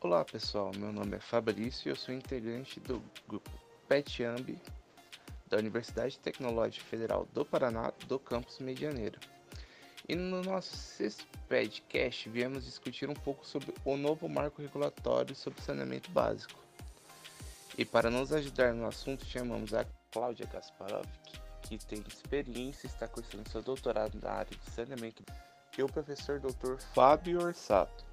Olá 0.00 0.24
pessoal, 0.24 0.70
meu 0.76 0.92
nome 0.92 1.16
é 1.16 1.18
Fabrício 1.18 1.88
e 1.88 1.90
eu 1.90 1.96
sou 1.96 2.14
integrante 2.14 2.78
do 2.78 3.02
grupo 3.26 3.50
PETAMB 3.88 4.56
da 5.48 5.56
Universidade 5.56 6.20
Tecnológica 6.20 6.84
Federal 6.84 7.26
do 7.32 7.44
Paraná, 7.44 7.92
do 8.06 8.16
campus 8.16 8.60
Medianeiro. 8.60 9.18
E 10.08 10.14
no 10.14 10.40
nosso 10.40 10.76
sexto 10.76 11.26
podcast 11.48 12.28
viemos 12.28 12.64
discutir 12.64 13.10
um 13.10 13.14
pouco 13.14 13.44
sobre 13.44 13.74
o 13.84 13.96
novo 13.96 14.28
marco 14.28 14.62
regulatório 14.62 15.34
sobre 15.34 15.60
saneamento 15.62 16.12
básico. 16.12 16.60
E 17.76 17.84
para 17.84 18.08
nos 18.08 18.32
ajudar 18.32 18.72
no 18.74 18.86
assunto, 18.86 19.26
chamamos 19.26 19.74
a 19.74 19.84
Cláudia 20.12 20.46
Kasparov, 20.46 21.08
que 21.62 21.76
tem 21.76 22.04
experiência 22.06 22.86
e 22.86 22.90
está 22.90 23.08
cursando 23.08 23.50
seu 23.50 23.62
doutorado 23.62 24.16
na 24.22 24.30
área 24.30 24.56
de 24.56 24.70
saneamento, 24.70 25.24
e 25.76 25.82
o 25.82 25.88
professor 25.88 26.38
Dr. 26.38 26.78
Fábio 26.94 27.42
Orsato, 27.42 28.04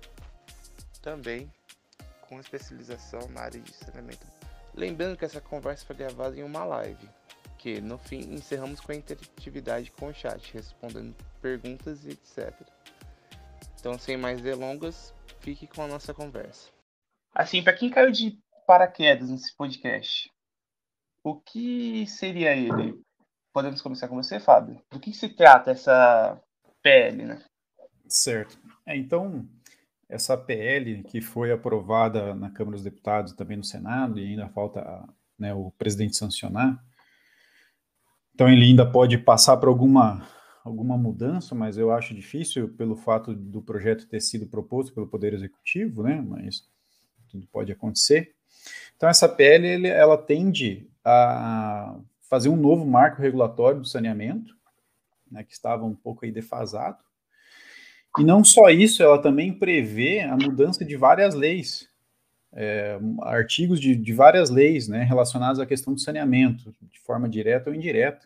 também 1.04 1.48
com 2.28 2.40
especialização 2.40 3.28
na 3.30 3.42
área 3.42 3.60
de 3.60 3.74
saneamento. 3.74 4.26
Lembrando 4.74 5.18
que 5.18 5.26
essa 5.26 5.40
conversa 5.40 5.86
foi 5.86 5.96
gravada 5.96 6.38
em 6.38 6.44
uma 6.44 6.66
live, 6.66 7.10
que 7.58 7.80
no 7.80 7.98
fim 7.98 8.20
encerramos 8.34 8.80
com 8.80 8.92
a 8.92 8.96
interatividade 8.96 9.92
com 9.92 10.08
o 10.08 10.14
chat, 10.14 10.54
respondendo 10.54 11.16
perguntas 11.42 12.06
e 12.06 12.12
etc. 12.12 12.54
Então, 13.80 13.98
sem 13.98 14.18
mais 14.18 14.42
delongas, 14.42 15.14
fique 15.40 15.68
com 15.68 15.82
a 15.82 15.88
nossa 15.88 16.14
conversa. 16.14 16.70
Assim, 17.34 17.64
para 17.64 17.74
quem 17.74 17.90
caiu 17.90 18.12
de 18.12 18.38
paraquedas 18.66 19.30
nesse 19.30 19.56
podcast, 19.56 20.32
o 21.24 21.36
que 21.40 22.06
seria 22.08 22.56
ele? 22.56 23.02
Podemos 23.54 23.82
começar 23.82 24.08
com 24.08 24.16
você, 24.16 24.40
Fábio. 24.40 24.82
Do 24.92 25.00
que 25.00 25.14
se 25.14 25.30
trata 25.30 25.72
essa 25.72 26.42
PL, 26.82 27.26
né? 27.26 27.44
Certo. 28.08 28.60
É, 28.86 28.96
então, 28.96 29.48
essa 30.08 30.38
PL 30.38 31.04
que 31.04 31.22
foi 31.22 31.52
aprovada 31.52 32.36
na 32.36 32.50
Câmara 32.50 32.76
dos 32.76 32.84
Deputados 32.84 33.34
também 33.34 33.58
no 33.58 33.64
Senado, 33.64 34.20
e 34.20 34.26
ainda 34.26 34.48
falta 34.50 35.08
né, 35.38 35.54
o 35.54 35.72
presidente 35.72 36.16
sancionar, 36.16 36.82
então 38.36 38.50
ele 38.50 38.66
ainda 38.66 38.86
pode 38.86 39.18
passar 39.18 39.56
por 39.56 39.70
alguma, 39.70 40.28
alguma 40.62 40.98
mudança, 40.98 41.56
mas 41.56 41.78
eu 41.78 41.90
acho 41.90 42.14
difícil 42.14 42.68
pelo 42.68 42.98
fato 42.98 43.34
do 43.34 43.62
projeto 43.62 44.06
ter 44.08 44.20
sido 44.20 44.46
proposto 44.46 44.94
pelo 44.94 45.08
Poder 45.08 45.34
Executivo, 45.34 46.04
né? 46.04 46.22
Mas 46.22 46.68
tudo 47.30 47.48
pode 47.48 47.72
acontecer. 47.72 48.36
Então 48.98 49.08
essa 49.08 49.30
PL 49.30 49.66
ele, 49.66 49.88
ela 49.88 50.18
tende 50.18 50.90
a 51.04 51.98
fazer 52.30 52.50
um 52.50 52.58
novo 52.58 52.86
marco 52.86 53.22
regulatório 53.22 53.80
do 53.80 53.88
saneamento, 53.88 54.54
né, 55.32 55.42
que 55.42 55.54
estava 55.54 55.86
um 55.86 55.96
pouco 55.96 56.26
aí 56.26 56.32
defasado. 56.32 56.98
E 58.18 58.24
não 58.24 58.44
só 58.44 58.70
isso, 58.70 59.04
ela 59.04 59.22
também 59.22 59.54
prevê 59.54 60.22
a 60.22 60.36
mudança 60.36 60.86
de 60.86 60.96
várias 60.96 61.36
leis 61.36 61.90
é, 62.56 62.98
artigos 63.22 63.82
de, 63.82 63.96
de, 63.96 64.14
várias 64.14 64.50
leis 64.50 64.88
né, 64.88 65.04
relacionadas 65.04 65.60
à 65.60 65.66
questão 65.66 65.94
do 65.94 66.00
saneamento, 66.00 66.74
de 66.82 67.00
forma 67.02 67.28
direta 67.28 67.70
ou 67.70 67.76
indireta. 67.76 68.26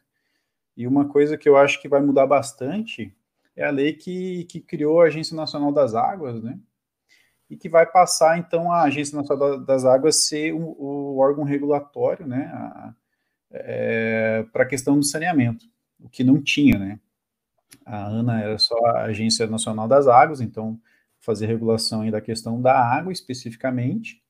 E 0.77 0.85
uma 0.85 1.05
coisa 1.05 1.35
que 1.35 1.49
eu 1.49 1.57
acho 1.57 1.81
que 1.81 1.89
vai 1.89 1.99
mudar 1.99 2.27
bastante 2.27 3.13
é 3.55 3.65
a 3.65 3.71
lei 3.71 3.93
que, 3.93 4.45
que 4.45 4.61
criou 4.61 5.01
a 5.01 5.05
Agência 5.05 5.35
Nacional 5.35 5.73
das 5.73 5.95
Águas, 5.95 6.41
né? 6.41 6.57
E 7.49 7.57
que 7.57 7.67
vai 7.67 7.85
passar, 7.85 8.37
então, 8.37 8.71
a 8.71 8.83
Agência 8.83 9.17
Nacional 9.17 9.59
das 9.59 9.83
Águas 9.83 10.27
ser 10.27 10.53
o, 10.53 10.59
o 10.79 11.17
órgão 11.17 11.43
regulatório, 11.43 12.27
né? 12.27 12.93
É, 13.51 14.45
para 14.53 14.61
a 14.61 14.67
questão 14.67 14.95
do 14.95 15.03
saneamento, 15.03 15.65
o 15.99 16.07
que 16.07 16.23
não 16.23 16.39
tinha, 16.39 16.77
né? 16.77 16.99
A 17.85 18.05
ANA 18.05 18.41
era 18.41 18.57
só 18.57 18.75
a 18.85 19.03
Agência 19.03 19.47
Nacional 19.47 19.87
das 19.87 20.07
Águas, 20.07 20.41
então 20.41 20.79
fazer 21.19 21.47
regulação 21.47 22.01
aí 22.01 22.11
da 22.11 22.21
questão 22.21 22.61
da 22.61 22.79
água 22.79 23.11
especificamente, 23.11 24.23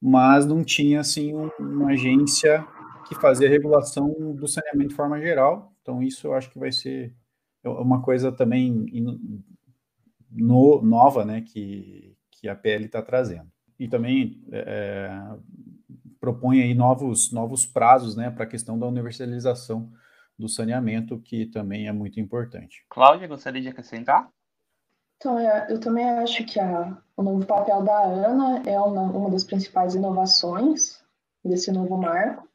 mas 0.00 0.44
não 0.44 0.64
tinha 0.64 1.00
assim 1.00 1.32
uma 1.58 1.90
agência 1.90 2.66
que 3.06 3.14
fazia 3.14 3.48
regulação 3.48 4.34
do 4.34 4.48
saneamento 4.48 4.88
de 4.88 4.94
forma 4.94 5.20
geral. 5.20 5.72
Então 5.80 6.02
isso 6.02 6.26
eu 6.26 6.34
acho 6.34 6.50
que 6.50 6.58
vai 6.58 6.72
ser 6.72 7.14
uma 7.64 8.02
coisa 8.02 8.32
também 8.32 8.86
no, 10.30 10.82
nova, 10.82 11.24
né, 11.24 11.42
que, 11.42 12.16
que 12.30 12.48
a 12.48 12.56
PL 12.56 12.86
está 12.86 13.02
trazendo. 13.02 13.50
E 13.78 13.88
também 13.88 14.42
é, 14.50 15.10
propõe 16.20 16.62
aí 16.62 16.74
novos, 16.74 17.32
novos 17.32 17.66
prazos, 17.66 18.16
né, 18.16 18.30
para 18.30 18.44
a 18.44 18.48
questão 18.48 18.78
da 18.78 18.86
universalização 18.86 19.92
do 20.42 20.48
saneamento, 20.48 21.18
que 21.20 21.46
também 21.46 21.86
é 21.86 21.92
muito 21.92 22.20
importante. 22.20 22.84
Cláudia, 22.88 23.28
gostaria 23.28 23.62
de 23.62 23.68
acrescentar? 23.68 24.28
Então, 25.16 25.38
é, 25.38 25.68
eu 25.70 25.78
também 25.78 26.04
acho 26.10 26.44
que 26.44 26.58
a, 26.58 26.98
o 27.16 27.22
novo 27.22 27.46
papel 27.46 27.82
da 27.82 28.02
ANA 28.02 28.62
é 28.66 28.78
uma, 28.80 29.02
uma 29.02 29.30
das 29.30 29.44
principais 29.44 29.94
inovações 29.94 31.00
desse 31.44 31.70
novo 31.70 31.96
marco, 31.96 32.48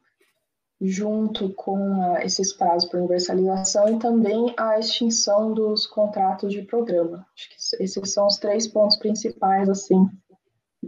junto 0.78 1.48
com 1.54 2.02
a, 2.02 2.22
esses 2.22 2.52
prazos 2.52 2.88
para 2.88 2.98
universalização 2.98 3.88
e 3.88 3.98
também 3.98 4.54
a 4.58 4.78
extinção 4.78 5.54
dos 5.54 5.86
contratos 5.86 6.52
de 6.52 6.62
programa. 6.62 7.26
Acho 7.34 7.48
que 7.48 7.82
esses 7.82 8.12
são 8.12 8.26
os 8.26 8.36
três 8.36 8.68
pontos 8.68 8.98
principais, 8.98 9.68
assim, 9.70 10.06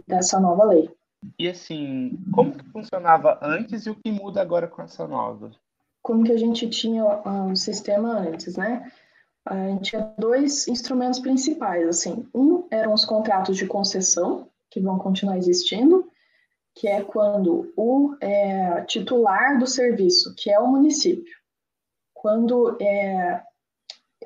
dessa 0.07 0.39
nova 0.39 0.65
lei. 0.65 0.87
E 1.37 1.49
assim, 1.49 2.17
como 2.31 2.55
que 2.55 2.63
funcionava 2.71 3.39
antes 3.41 3.85
e 3.85 3.89
o 3.89 3.95
que 3.95 4.11
muda 4.11 4.39
agora 4.41 4.67
com 4.67 4.83
essa 4.83 5.07
nova? 5.07 5.51
Como 6.01 6.23
que 6.23 6.31
a 6.31 6.37
gente 6.37 6.69
tinha 6.69 7.05
o 7.05 7.29
um 7.29 7.55
sistema 7.55 8.17
antes, 8.17 8.57
né? 8.57 8.91
a 9.45 9.69
gente 9.69 9.89
tinha 9.89 10.13
dois 10.17 10.67
instrumentos 10.67 11.19
principais, 11.19 11.87
assim. 11.87 12.27
Um 12.33 12.67
eram 12.69 12.93
os 12.93 13.05
contratos 13.05 13.57
de 13.57 13.65
concessão, 13.65 14.49
que 14.69 14.79
vão 14.79 14.97
continuar 14.97 15.37
existindo, 15.37 16.09
que 16.75 16.87
é 16.87 17.01
quando 17.01 17.73
o 17.75 18.15
é, 18.21 18.81
titular 18.85 19.59
do 19.59 19.67
serviço, 19.67 20.33
que 20.37 20.49
é 20.49 20.59
o 20.59 20.67
município, 20.67 21.35
quando 22.13 22.77
é, 22.79 23.43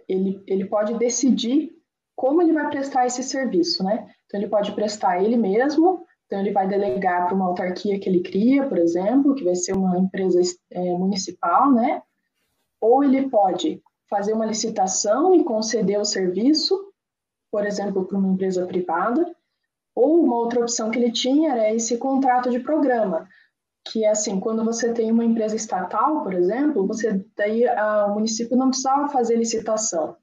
ele, 0.07 0.43
ele 0.45 0.65
pode 0.65 0.93
decidir 0.95 1.71
como 2.15 2.41
ele 2.41 2.53
vai 2.53 2.69
prestar 2.69 3.05
esse 3.05 3.23
serviço, 3.23 3.83
né? 3.83 4.13
Então, 4.25 4.39
ele 4.39 4.49
pode 4.49 4.71
prestar 4.73 5.21
ele 5.23 5.35
mesmo, 5.35 6.04
então 6.25 6.39
ele 6.39 6.51
vai 6.51 6.67
delegar 6.67 7.25
para 7.25 7.35
uma 7.35 7.45
autarquia 7.45 7.99
que 7.99 8.09
ele 8.09 8.21
cria, 8.21 8.67
por 8.67 8.77
exemplo, 8.77 9.35
que 9.35 9.43
vai 9.43 9.55
ser 9.55 9.73
uma 9.73 9.97
empresa 9.97 10.41
é, 10.71 10.79
municipal, 10.93 11.71
né? 11.71 12.01
Ou 12.81 13.03
ele 13.03 13.29
pode 13.29 13.81
fazer 14.09 14.33
uma 14.33 14.45
licitação 14.45 15.35
e 15.35 15.43
conceder 15.43 15.99
o 15.99 16.05
serviço, 16.05 16.91
por 17.51 17.65
exemplo, 17.65 18.05
para 18.05 18.17
uma 18.17 18.33
empresa 18.33 18.65
privada, 18.65 19.35
ou 19.95 20.23
uma 20.23 20.35
outra 20.35 20.59
opção 20.59 20.91
que 20.91 20.99
ele 20.99 21.11
tinha 21.11 21.51
era 21.51 21.73
esse 21.73 21.97
contrato 21.97 22.49
de 22.49 22.59
programa, 22.59 23.27
que 23.87 24.03
é 24.03 24.09
assim, 24.09 24.39
quando 24.39 24.65
você 24.65 24.91
tem 24.93 25.11
uma 25.11 25.23
empresa 25.23 25.55
estatal, 25.55 26.23
por 26.23 26.33
exemplo, 26.33 26.87
você 26.87 27.23
daí 27.37 27.67
a, 27.67 28.07
o 28.07 28.15
município 28.15 28.57
não 28.57 28.69
precisava 28.69 29.07
fazer 29.09 29.35
licitação. 29.35 30.17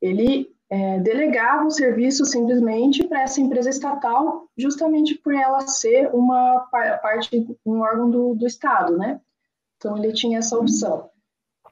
Ele 0.00 0.54
é, 0.68 0.98
delegava 0.98 1.64
o 1.64 1.70
serviço 1.70 2.24
simplesmente 2.24 3.06
para 3.06 3.22
essa 3.22 3.40
empresa 3.40 3.70
estatal, 3.70 4.48
justamente 4.56 5.14
por 5.14 5.34
ela 5.34 5.60
ser 5.66 6.12
uma 6.12 6.60
parte, 7.02 7.46
um 7.64 7.80
órgão 7.80 8.10
do, 8.10 8.34
do 8.34 8.46
Estado, 8.46 8.96
né? 8.96 9.20
Então 9.76 9.96
ele 9.96 10.12
tinha 10.12 10.38
essa 10.38 10.58
opção. 10.58 11.08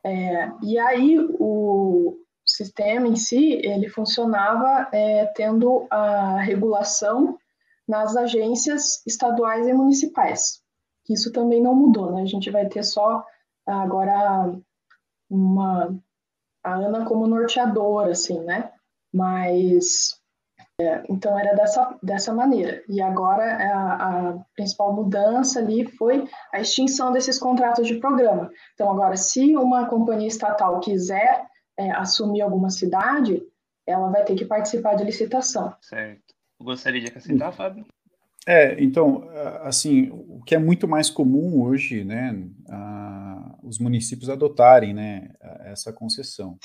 É, 0.05 0.51
e 0.63 0.79
aí 0.79 1.19
o 1.19 2.17
sistema 2.45 3.09
em 3.09 3.17
si 3.17 3.55
ele 3.65 3.89
funcionava 3.89 4.89
é, 4.93 5.27
tendo 5.35 5.87
a 5.91 6.39
regulação 6.41 7.39
nas 7.89 8.17
agências 8.17 9.05
estaduais 9.07 9.67
e 9.67 9.73
municipais. 9.73 10.63
Isso 11.09 11.33
também 11.33 11.61
não 11.63 11.75
mudou, 11.75 12.13
né? 12.13 12.23
A 12.23 12.27
gente 12.27 12.51
vai 12.51 12.67
ter 12.67 12.83
só 12.83 13.25
agora 13.67 14.55
uma 15.29 15.99
a 16.63 16.77
ANA 16.77 17.05
como 17.05 17.27
norteadora, 17.27 18.13
assim, 18.13 18.41
né? 18.41 18.73
Mas 19.15 20.21
é, 20.81 21.05
então 21.09 21.39
era 21.39 21.55
dessa, 21.55 21.97
dessa 22.03 22.35
maneira. 22.35 22.83
E 22.89 23.01
agora 23.01 23.45
a, 23.45 24.31
a, 24.31 24.39
principal 24.57 24.93
mudança 24.93 25.61
ali 25.61 25.87
foi 25.87 26.29
a 26.53 26.61
extinção 26.61 27.13
desses 27.13 27.39
contratos 27.39 27.87
de 27.87 27.95
programa. 28.01 28.51
Então 28.75 28.91
agora, 28.91 29.17
se 29.17 29.57
uma 29.57 29.87
companhia 29.87 30.27
estatal 30.27 30.81
quiser 30.81 31.47
é, 31.79 31.93
assumir 31.93 32.43
alguma 32.43 32.71
cidade, 32.71 33.41
ela 33.87 34.11
vai 34.11 34.25
ter 34.25 34.35
que 34.35 34.45
participar 34.45 34.95
de 34.95 35.05
licitação. 35.05 35.73
Certo. 35.81 36.35
Gostaria 36.61 37.01
de 37.01 37.07
acrescentar, 37.07 37.53
Fábio? 37.53 37.87
É, 38.47 38.83
então, 38.83 39.29
assim, 39.63 40.11
o 40.11 40.43
que 40.45 40.55
é 40.55 40.59
muito 40.59 40.87
mais 40.87 41.09
comum 41.09 41.63
hoje, 41.63 42.05
né, 42.05 42.47
a, 42.69 43.59
os 43.63 43.79
municípios 43.79 44.29
adotarem, 44.29 44.93
né, 44.93 45.31
essa 45.65 45.93
concessão. 45.93 46.59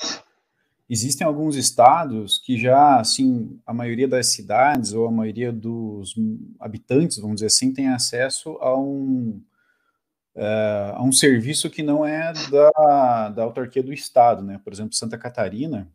Existem 0.92 1.24
alguns 1.24 1.54
estados 1.54 2.36
que 2.36 2.58
já, 2.58 2.98
assim, 2.98 3.60
a 3.64 3.72
maioria 3.72 4.08
das 4.08 4.26
cidades 4.26 4.92
ou 4.92 5.06
a 5.06 5.10
maioria 5.12 5.52
dos 5.52 6.16
habitantes, 6.58 7.18
vamos 7.18 7.36
dizer 7.36 7.46
assim, 7.46 7.72
tem 7.72 7.86
acesso 7.86 8.58
a 8.60 8.76
um, 8.76 9.40
é, 10.34 10.92
a 10.96 11.00
um 11.00 11.12
serviço 11.12 11.70
que 11.70 11.80
não 11.80 12.04
é 12.04 12.32
da, 12.50 13.28
da 13.28 13.44
autarquia 13.44 13.84
do 13.84 13.92
estado, 13.92 14.42
né? 14.42 14.60
Por 14.64 14.72
exemplo, 14.72 14.92
Santa 14.92 15.16
Catarina, 15.16 15.88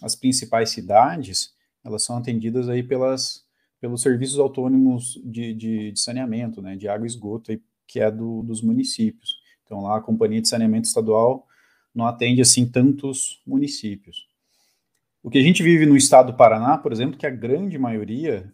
as 0.00 0.16
principais 0.16 0.70
cidades, 0.70 1.54
elas 1.84 2.02
são 2.02 2.16
atendidas 2.16 2.66
aí 2.70 2.82
pelas, 2.82 3.44
pelos 3.78 4.00
serviços 4.00 4.38
autônomos 4.38 5.20
de, 5.22 5.52
de, 5.52 5.92
de 5.92 6.00
saneamento, 6.00 6.62
né, 6.62 6.76
de 6.76 6.88
água 6.88 7.06
e 7.06 7.10
esgoto, 7.10 7.50
aí, 7.50 7.60
que 7.86 8.00
é 8.00 8.10
do, 8.10 8.42
dos 8.42 8.62
municípios. 8.62 9.38
Então, 9.64 9.82
lá 9.82 9.98
a 9.98 10.00
Companhia 10.00 10.40
de 10.40 10.48
Saneamento 10.48 10.88
Estadual 10.88 11.46
não 11.94 12.06
atende, 12.06 12.40
assim, 12.40 12.66
tantos 12.66 13.42
municípios. 13.46 14.29
O 15.22 15.30
que 15.30 15.38
a 15.38 15.42
gente 15.42 15.62
vive 15.62 15.84
no 15.84 15.96
estado 15.96 16.32
do 16.32 16.36
Paraná, 16.36 16.78
por 16.78 16.92
exemplo, 16.92 17.18
que 17.18 17.26
a 17.26 17.30
grande 17.30 17.78
maioria, 17.78 18.52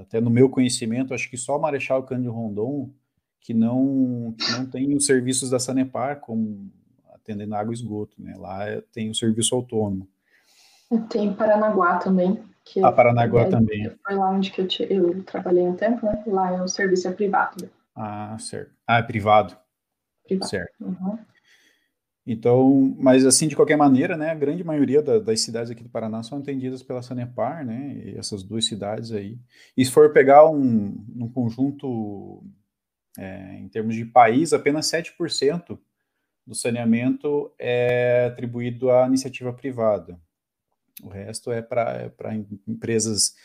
até 0.00 0.20
no 0.20 0.30
meu 0.30 0.48
conhecimento, 0.48 1.12
acho 1.12 1.28
que 1.28 1.36
só 1.36 1.58
Marechal 1.58 2.02
Cândido 2.04 2.32
Rondon, 2.32 2.90
que 3.40 3.52
não, 3.52 4.34
que 4.38 4.52
não 4.52 4.66
tem 4.66 4.94
os 4.94 5.06
serviços 5.06 5.50
da 5.50 5.58
Sanepar, 5.58 6.20
como 6.20 6.70
atendendo 7.14 7.54
água 7.54 7.72
e 7.72 7.74
esgoto, 7.74 8.14
né? 8.22 8.34
Lá 8.36 8.60
tem 8.92 9.10
o 9.10 9.14
serviço 9.14 9.54
autônomo. 9.54 10.08
Tem 11.10 11.32
Paranaguá 11.34 11.98
também. 11.98 12.42
Que 12.64 12.82
a 12.82 12.92
Paranaguá 12.92 13.42
é, 13.42 13.48
também. 13.48 13.90
Foi 14.04 14.14
lá 14.14 14.30
onde 14.30 14.50
que 14.50 14.60
eu, 14.60 14.68
te, 14.68 14.86
eu 14.90 15.22
trabalhei 15.24 15.62
um 15.62 15.74
tempo, 15.74 16.04
né? 16.06 16.22
Lá 16.26 16.54
é 16.54 16.62
o 16.62 16.68
serviço 16.68 17.08
é 17.08 17.12
privado. 17.12 17.68
Ah, 17.94 18.36
certo. 18.38 18.70
Ah, 18.86 18.98
é 18.98 19.02
privado. 19.02 19.56
Privado. 20.24 20.48
Certo. 20.48 20.72
Uhum. 20.80 21.18
Então, 22.30 22.94
mas 22.98 23.24
assim, 23.24 23.48
de 23.48 23.56
qualquer 23.56 23.78
maneira, 23.78 24.14
né, 24.14 24.28
a 24.28 24.34
grande 24.34 24.62
maioria 24.62 25.00
da, 25.00 25.18
das 25.18 25.40
cidades 25.40 25.70
aqui 25.70 25.82
do 25.82 25.88
Paraná 25.88 26.22
são 26.22 26.36
atendidas 26.36 26.82
pela 26.82 27.00
Sanepar, 27.00 27.64
né, 27.64 28.12
essas 28.14 28.42
duas 28.42 28.66
cidades 28.66 29.12
aí. 29.12 29.38
E 29.74 29.82
se 29.82 29.90
for 29.90 30.12
pegar 30.12 30.46
um, 30.46 31.02
um 31.16 31.26
conjunto, 31.26 32.44
é, 33.16 33.54
em 33.58 33.66
termos 33.70 33.94
de 33.94 34.04
país, 34.04 34.52
apenas 34.52 34.84
7% 34.90 35.78
do 36.46 36.54
saneamento 36.54 37.50
é 37.58 38.26
atribuído 38.30 38.90
à 38.90 39.06
iniciativa 39.06 39.50
privada. 39.50 40.20
O 41.02 41.08
resto 41.08 41.50
é 41.50 41.62
para 41.62 42.12
é 42.12 42.44
empresas 42.66 43.36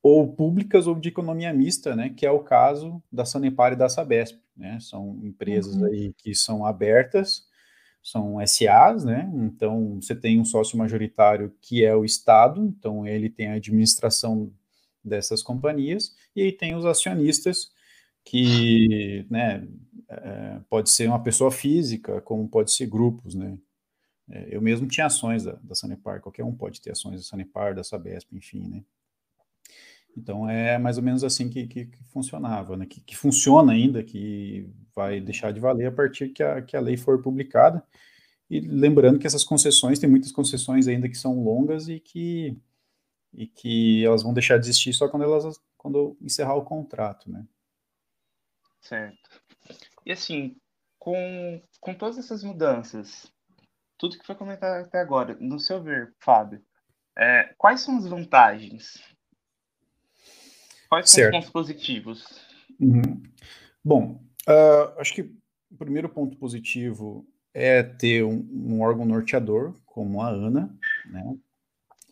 ou 0.00 0.32
públicas 0.32 0.86
ou 0.86 0.94
de 0.94 1.08
economia 1.08 1.52
mista, 1.52 1.96
né, 1.96 2.10
que 2.10 2.24
é 2.24 2.30
o 2.30 2.44
caso 2.44 3.02
da 3.10 3.24
Sanepar 3.24 3.72
e 3.72 3.76
da 3.76 3.88
Sabesp, 3.88 4.38
né, 4.56 4.78
são 4.80 5.18
empresas 5.24 5.74
uhum. 5.74 5.86
aí 5.86 6.14
que 6.16 6.36
são 6.36 6.64
abertas, 6.64 7.47
são 8.10 8.40
SAs, 8.46 9.04
né, 9.04 9.30
então 9.34 10.00
você 10.00 10.14
tem 10.14 10.40
um 10.40 10.44
sócio 10.44 10.78
majoritário 10.78 11.54
que 11.60 11.84
é 11.84 11.94
o 11.94 12.04
Estado, 12.04 12.64
então 12.64 13.06
ele 13.06 13.28
tem 13.28 13.48
a 13.48 13.54
administração 13.54 14.50
dessas 15.04 15.42
companhias, 15.42 16.14
e 16.34 16.42
aí 16.42 16.52
tem 16.52 16.74
os 16.74 16.86
acionistas, 16.86 17.70
que, 18.24 19.26
né, 19.30 19.66
é, 20.08 20.60
pode 20.70 20.90
ser 20.90 21.08
uma 21.08 21.22
pessoa 21.22 21.50
física, 21.50 22.20
como 22.22 22.48
pode 22.48 22.72
ser 22.72 22.86
grupos, 22.86 23.34
né, 23.34 23.58
é, 24.30 24.48
eu 24.50 24.62
mesmo 24.62 24.86
tinha 24.86 25.06
ações 25.06 25.44
da, 25.44 25.52
da 25.62 25.74
Sanepar, 25.74 26.20
qualquer 26.20 26.44
um 26.44 26.54
pode 26.54 26.80
ter 26.80 26.92
ações 26.92 27.16
da 27.16 27.22
Sanepar, 27.22 27.74
da 27.74 27.84
Sabesp, 27.84 28.34
enfim, 28.34 28.68
né. 28.68 28.82
Então 30.18 30.48
é 30.48 30.78
mais 30.78 30.98
ou 30.98 31.02
menos 31.02 31.22
assim 31.22 31.48
que, 31.48 31.66
que, 31.66 31.86
que 31.86 32.04
funcionava, 32.12 32.76
né? 32.76 32.86
Que, 32.86 33.00
que, 33.00 33.16
funciona 33.16 33.72
ainda, 33.72 34.02
que 34.02 34.68
vai 34.94 35.20
deixar 35.20 35.52
de 35.52 35.60
valer 35.60 35.86
a 35.86 35.92
partir 35.92 36.30
que 36.30 36.42
a, 36.42 36.60
que 36.60 36.76
a 36.76 36.80
lei 36.80 36.96
for 36.96 37.22
publicada. 37.22 37.82
E 38.50 38.60
lembrando 38.60 39.18
que 39.18 39.26
essas 39.26 39.44
concessões, 39.44 39.98
tem 39.98 40.10
muitas 40.10 40.32
concessões 40.32 40.88
ainda 40.88 41.08
que 41.08 41.16
são 41.16 41.42
longas 41.42 41.88
e 41.88 42.00
que, 42.00 42.56
e 43.32 43.46
que 43.46 44.04
elas 44.04 44.22
vão 44.22 44.34
deixar 44.34 44.58
de 44.58 44.66
existir 44.66 44.92
só 44.92 45.08
quando 45.08 45.22
elas 45.22 45.60
quando 45.76 46.16
encerrar 46.20 46.56
o 46.56 46.64
contrato, 46.64 47.30
né? 47.30 47.46
Certo. 48.80 49.40
E 50.04 50.10
assim, 50.10 50.56
com, 50.98 51.62
com 51.80 51.94
todas 51.94 52.18
essas 52.18 52.42
mudanças, 52.42 53.32
tudo 53.96 54.18
que 54.18 54.26
foi 54.26 54.34
comentado 54.34 54.84
até 54.84 54.98
agora, 55.00 55.36
no 55.40 55.60
seu 55.60 55.80
ver, 55.80 56.14
Fábio, 56.18 56.60
é, 57.16 57.54
quais 57.56 57.80
são 57.80 57.96
as 57.96 58.06
vantagens? 58.06 59.02
Quais 60.88 61.10
são 61.10 61.22
certo. 61.22 61.34
os 61.34 61.38
pontos 61.38 61.50
positivos? 61.50 62.24
Uhum. 62.80 63.22
Bom, 63.84 64.20
uh, 64.48 64.98
acho 64.98 65.14
que 65.14 65.22
o 65.22 65.76
primeiro 65.76 66.08
ponto 66.08 66.36
positivo 66.36 67.26
é 67.52 67.82
ter 67.82 68.24
um, 68.24 68.46
um, 68.52 68.80
órgão 68.80 69.04
norteador, 69.04 69.74
como 69.84 70.22
a 70.22 70.28
ANA, 70.28 70.74
né? 71.10 71.36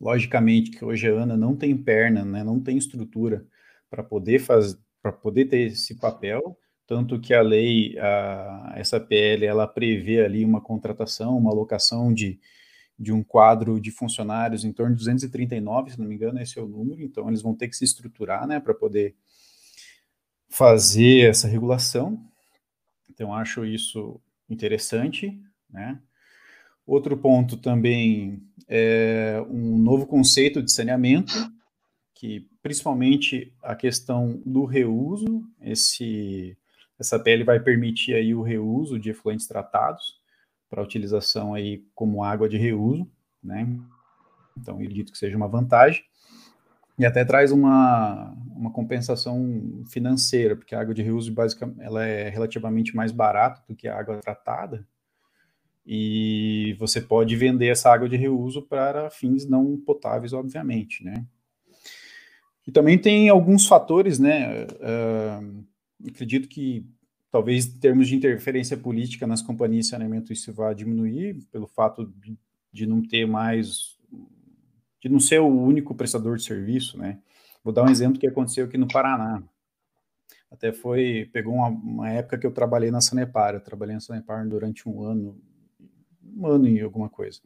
Logicamente 0.00 0.70
que 0.70 0.84
hoje 0.84 1.08
a 1.08 1.14
ANA 1.14 1.36
não 1.36 1.56
tem 1.56 1.76
perna, 1.76 2.24
né, 2.24 2.44
não 2.44 2.60
tem 2.60 2.76
estrutura 2.76 3.46
para 3.88 4.02
poder 4.02 4.40
fazer, 4.40 4.76
para 5.00 5.12
poder 5.12 5.46
ter 5.46 5.68
esse 5.68 5.94
papel, 5.94 6.58
tanto 6.86 7.18
que 7.18 7.32
a 7.32 7.40
lei, 7.40 7.98
a, 7.98 8.74
essa 8.76 9.00
PL, 9.00 9.46
ela 9.46 9.66
prevê 9.66 10.22
ali 10.22 10.44
uma 10.44 10.60
contratação, 10.60 11.38
uma 11.38 11.50
alocação 11.50 12.12
de, 12.12 12.38
de 12.98 13.12
um 13.12 13.22
quadro 13.22 13.78
de 13.80 13.90
funcionários 13.90 14.64
em 14.64 14.72
torno 14.72 14.94
de 14.94 15.00
239, 15.00 15.90
se 15.90 15.98
não 15.98 16.06
me 16.06 16.14
engano, 16.14 16.40
esse 16.40 16.58
é 16.58 16.62
o 16.62 16.66
número, 16.66 17.02
então 17.02 17.28
eles 17.28 17.42
vão 17.42 17.54
ter 17.54 17.68
que 17.68 17.76
se 17.76 17.84
estruturar, 17.84 18.46
né, 18.46 18.58
para 18.58 18.74
poder 18.74 19.14
fazer 20.48 21.28
essa 21.28 21.46
regulação. 21.46 22.18
Então, 23.10 23.34
acho 23.34 23.64
isso 23.64 24.20
interessante, 24.48 25.38
né. 25.68 26.00
Outro 26.86 27.16
ponto 27.16 27.56
também 27.56 28.40
é 28.68 29.44
um 29.50 29.76
novo 29.76 30.06
conceito 30.06 30.62
de 30.62 30.70
saneamento, 30.70 31.34
que 32.14 32.48
principalmente 32.62 33.52
a 33.62 33.74
questão 33.74 34.40
do 34.46 34.64
reuso, 34.64 35.44
esse, 35.60 36.56
essa 36.98 37.18
PL 37.18 37.44
vai 37.44 37.60
permitir 37.60 38.14
aí 38.14 38.34
o 38.34 38.42
reuso 38.42 38.98
de 38.98 39.10
efluentes 39.10 39.46
tratados, 39.46 40.14
para 40.68 40.82
utilização 40.82 41.54
aí 41.54 41.84
como 41.94 42.22
água 42.22 42.48
de 42.48 42.56
reuso, 42.56 43.08
né? 43.42 43.68
Então, 44.56 44.80
ele 44.80 44.94
dito 44.94 45.12
que 45.12 45.18
seja 45.18 45.36
uma 45.36 45.48
vantagem. 45.48 46.02
E 46.98 47.04
até 47.04 47.24
traz 47.24 47.52
uma, 47.52 48.32
uma 48.54 48.72
compensação 48.72 49.84
financeira, 49.90 50.56
porque 50.56 50.74
a 50.74 50.80
água 50.80 50.94
de 50.94 51.02
reuso, 51.02 51.30
basicamente, 51.32 51.80
ela 51.80 52.04
é 52.04 52.30
relativamente 52.30 52.96
mais 52.96 53.12
barata 53.12 53.62
do 53.68 53.76
que 53.76 53.86
a 53.86 53.98
água 53.98 54.18
tratada, 54.18 54.86
e 55.86 56.74
você 56.80 57.00
pode 57.00 57.36
vender 57.36 57.68
essa 57.68 57.92
água 57.92 58.08
de 58.08 58.16
reuso 58.16 58.60
para 58.60 59.08
fins 59.08 59.48
não 59.48 59.76
potáveis, 59.76 60.32
obviamente, 60.32 61.04
né? 61.04 61.24
E 62.66 62.72
também 62.72 62.98
tem 62.98 63.28
alguns 63.28 63.68
fatores, 63.68 64.18
né? 64.18 64.64
Uh, 64.64 65.64
acredito 66.08 66.48
que 66.48 66.84
talvez 67.36 67.66
em 67.66 67.78
termos 67.78 68.08
de 68.08 68.16
interferência 68.16 68.78
política 68.78 69.26
nas 69.26 69.42
companhias 69.42 69.84
de 69.84 69.90
saneamento 69.90 70.32
isso 70.32 70.54
vá 70.54 70.72
diminuir 70.72 71.34
pelo 71.52 71.66
fato 71.66 72.06
de, 72.16 72.34
de 72.72 72.86
não 72.86 73.02
ter 73.02 73.26
mais, 73.26 73.98
de 75.02 75.10
não 75.10 75.20
ser 75.20 75.38
o 75.42 75.46
único 75.46 75.94
prestador 75.94 76.38
de 76.38 76.44
serviço, 76.44 76.96
né? 76.96 77.18
Vou 77.62 77.74
dar 77.74 77.82
um 77.82 77.90
exemplo 77.90 78.18
que 78.18 78.26
aconteceu 78.26 78.64
aqui 78.64 78.78
no 78.78 78.88
Paraná. 78.88 79.42
Até 80.50 80.72
foi, 80.72 81.28
pegou 81.30 81.52
uma, 81.52 81.68
uma 81.68 82.08
época 82.08 82.38
que 82.38 82.46
eu 82.46 82.52
trabalhei 82.52 82.90
na 82.90 83.02
Sanepar, 83.02 83.52
eu 83.52 83.60
trabalhei 83.60 83.94
na 83.94 84.00
Sanepar 84.00 84.48
durante 84.48 84.88
um 84.88 85.02
ano, 85.02 85.38
um 86.34 86.46
ano 86.46 86.66
e 86.66 86.80
alguma 86.80 87.10
coisa. 87.10 87.38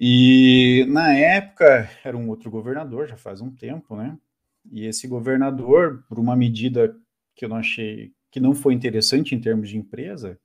E 0.00 0.86
na 0.88 1.12
época 1.12 1.90
era 2.02 2.16
um 2.16 2.30
outro 2.30 2.50
governador, 2.50 3.06
já 3.06 3.18
faz 3.18 3.42
um 3.42 3.50
tempo, 3.50 3.94
né? 3.94 4.16
E 4.72 4.86
esse 4.86 5.06
governador, 5.06 6.06
por 6.08 6.18
uma 6.18 6.34
medida 6.34 6.96
que 7.34 7.44
eu 7.44 7.50
não 7.50 7.56
achei 7.56 8.15
que 8.30 8.40
não 8.40 8.54
foi 8.54 8.74
interessante 8.74 9.34
em 9.34 9.40
termos 9.40 9.68
de 9.68 9.78
empresa, 9.78 10.38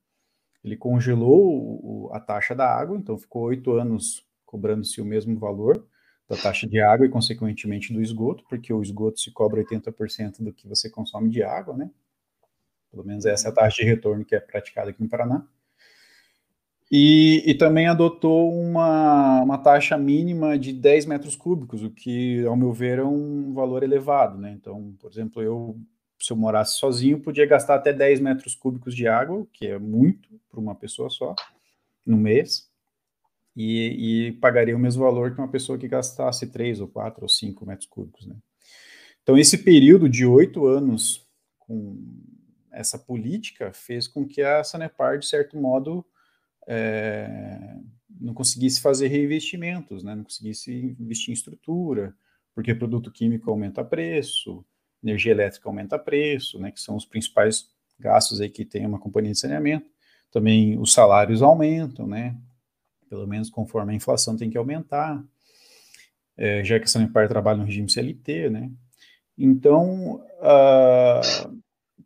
ele 0.64 0.76
congelou 0.76 2.10
a 2.12 2.20
taxa 2.20 2.54
da 2.54 2.66
água, 2.66 2.96
então 2.96 3.18
ficou 3.18 3.42
oito 3.44 3.72
anos 3.72 4.24
cobrando-se 4.44 5.00
o 5.00 5.04
mesmo 5.04 5.38
valor 5.38 5.86
da 6.28 6.36
taxa 6.36 6.66
de 6.66 6.80
água 6.80 7.06
e, 7.06 7.10
consequentemente, 7.10 7.92
do 7.92 8.00
esgoto, 8.00 8.44
porque 8.48 8.72
o 8.72 8.82
esgoto 8.82 9.20
se 9.20 9.30
cobra 9.30 9.62
80% 9.64 10.42
do 10.42 10.52
que 10.52 10.68
você 10.68 10.88
consome 10.88 11.28
de 11.28 11.42
água, 11.42 11.76
né? 11.76 11.90
Pelo 12.90 13.04
menos 13.04 13.24
essa 13.24 13.48
é 13.48 13.50
a 13.50 13.54
taxa 13.54 13.82
de 13.82 13.88
retorno 13.88 14.24
que 14.24 14.34
é 14.34 14.40
praticada 14.40 14.90
aqui 14.90 15.02
no 15.02 15.08
Paraná. 15.08 15.46
E, 16.90 17.42
e, 17.46 17.54
também 17.54 17.86
adotou 17.86 18.52
uma, 18.52 19.40
uma 19.40 19.56
taxa 19.56 19.96
mínima 19.96 20.58
de 20.58 20.74
10 20.74 21.06
metros 21.06 21.34
cúbicos, 21.34 21.82
o 21.82 21.90
que, 21.90 22.44
ao 22.44 22.54
meu 22.54 22.70
ver, 22.70 22.98
é 22.98 23.04
um 23.04 23.54
valor 23.54 23.82
elevado. 23.82 24.38
Né? 24.38 24.52
Então, 24.52 24.94
por 25.00 25.10
exemplo, 25.10 25.42
eu 25.42 25.80
se 26.22 26.32
eu 26.32 26.36
morasse 26.36 26.78
sozinho, 26.78 27.20
podia 27.20 27.44
gastar 27.44 27.74
até 27.74 27.92
10 27.92 28.20
metros 28.20 28.54
cúbicos 28.54 28.94
de 28.94 29.08
água, 29.08 29.44
que 29.52 29.66
é 29.66 29.78
muito 29.78 30.28
para 30.48 30.60
uma 30.60 30.74
pessoa 30.74 31.10
só, 31.10 31.34
no 32.06 32.16
mês, 32.16 32.70
e, 33.56 34.28
e, 34.28 34.32
pagaria 34.34 34.76
o 34.76 34.78
mesmo 34.78 35.02
valor 35.02 35.34
que 35.34 35.40
uma 35.40 35.50
pessoa 35.50 35.76
que 35.76 35.88
gastasse 35.88 36.46
3 36.46 36.80
ou 36.80 36.88
4 36.88 37.22
ou 37.22 37.28
5 37.28 37.66
metros 37.66 37.88
cúbicos. 37.88 38.26
Né? 38.26 38.36
Então, 39.22 39.36
esse 39.36 39.58
período 39.58 40.08
de 40.08 40.24
oito 40.24 40.64
anos 40.64 41.26
com 41.58 41.98
essa 42.70 42.98
política 42.98 43.72
fez 43.72 44.06
com 44.06 44.26
que 44.26 44.42
a 44.42 44.62
Sanepar, 44.62 45.18
de 45.18 45.26
certo 45.26 45.58
modo, 45.58 46.04
é, 46.66 47.76
não 48.08 48.32
conseguisse 48.32 48.80
fazer 48.80 49.08
reinvestimentos, 49.08 50.04
né? 50.04 50.14
não 50.14 50.24
conseguisse 50.24 50.72
investir 50.98 51.30
em 51.30 51.34
estrutura, 51.34 52.14
porque 52.54 52.74
produto 52.74 53.10
químico 53.10 53.50
aumenta 53.50 53.84
preço, 53.84 54.64
energia 55.02 55.32
elétrica 55.32 55.68
aumenta 55.68 55.98
preço, 55.98 56.58
né, 56.58 56.70
que 56.70 56.80
são 56.80 56.96
os 56.96 57.04
principais 57.04 57.68
gastos 57.98 58.40
aí 58.40 58.48
que 58.48 58.64
tem 58.64 58.86
uma 58.86 58.98
companhia 58.98 59.32
de 59.32 59.38
saneamento. 59.38 59.86
Também 60.30 60.78
os 60.78 60.92
salários 60.92 61.42
aumentam, 61.42 62.06
né, 62.06 62.36
pelo 63.08 63.26
menos 63.26 63.50
conforme 63.50 63.92
a 63.92 63.96
inflação 63.96 64.36
tem 64.36 64.50
que 64.50 64.58
aumentar, 64.58 65.22
é, 66.36 66.64
já 66.64 66.78
que 66.78 66.84
a 66.84 66.88
Sanepar 66.88 67.28
trabalha 67.28 67.58
no 67.58 67.64
regime 67.64 67.90
CLT, 67.90 68.50
né, 68.50 68.70
Então, 69.36 70.24
uh, 70.40 71.62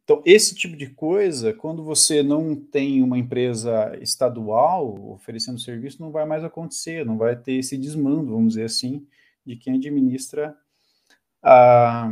então, 0.07 0.23
esse 0.25 0.55
tipo 0.55 0.77
de 0.77 0.87
coisa, 0.87 1.53
quando 1.53 1.83
você 1.83 2.23
não 2.23 2.55
tem 2.55 3.03
uma 3.03 3.19
empresa 3.19 3.99
estadual 4.01 5.11
oferecendo 5.11 5.59
serviço, 5.59 6.01
não 6.01 6.13
vai 6.13 6.25
mais 6.25 6.45
acontecer, 6.45 7.05
não 7.05 7.19
vai 7.19 7.35
ter 7.35 7.55
esse 7.55 7.77
desmando, 7.77 8.31
vamos 8.31 8.51
dizer 8.51 8.67
assim, 8.67 9.05
de 9.45 9.57
quem 9.57 9.75
administra 9.75 10.57
a, 11.43 12.09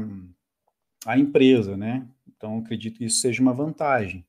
a 1.05 1.19
empresa, 1.19 1.77
né? 1.77 2.07
Então, 2.37 2.59
acredito 2.59 2.99
que 2.99 3.05
isso 3.05 3.21
seja 3.21 3.43
uma 3.43 3.53
vantagem. 3.53 4.25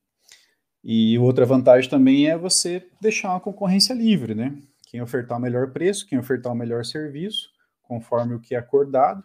E 0.83 1.17
outra 1.17 1.45
vantagem 1.45 1.89
também 1.89 2.27
é 2.27 2.37
você 2.37 2.87
deixar 3.01 3.29
uma 3.31 3.39
concorrência 3.39 3.93
livre, 3.93 4.35
né? 4.35 4.55
Quem 4.87 5.01
ofertar 5.01 5.37
o 5.37 5.41
melhor 5.41 5.71
preço, 5.71 6.05
quem 6.05 6.17
ofertar 6.17 6.51
o 6.53 6.55
melhor 6.55 6.85
serviço, 6.85 7.49
conforme 7.81 8.35
o 8.35 8.39
que 8.39 8.55
é 8.55 8.57
acordado, 8.57 9.23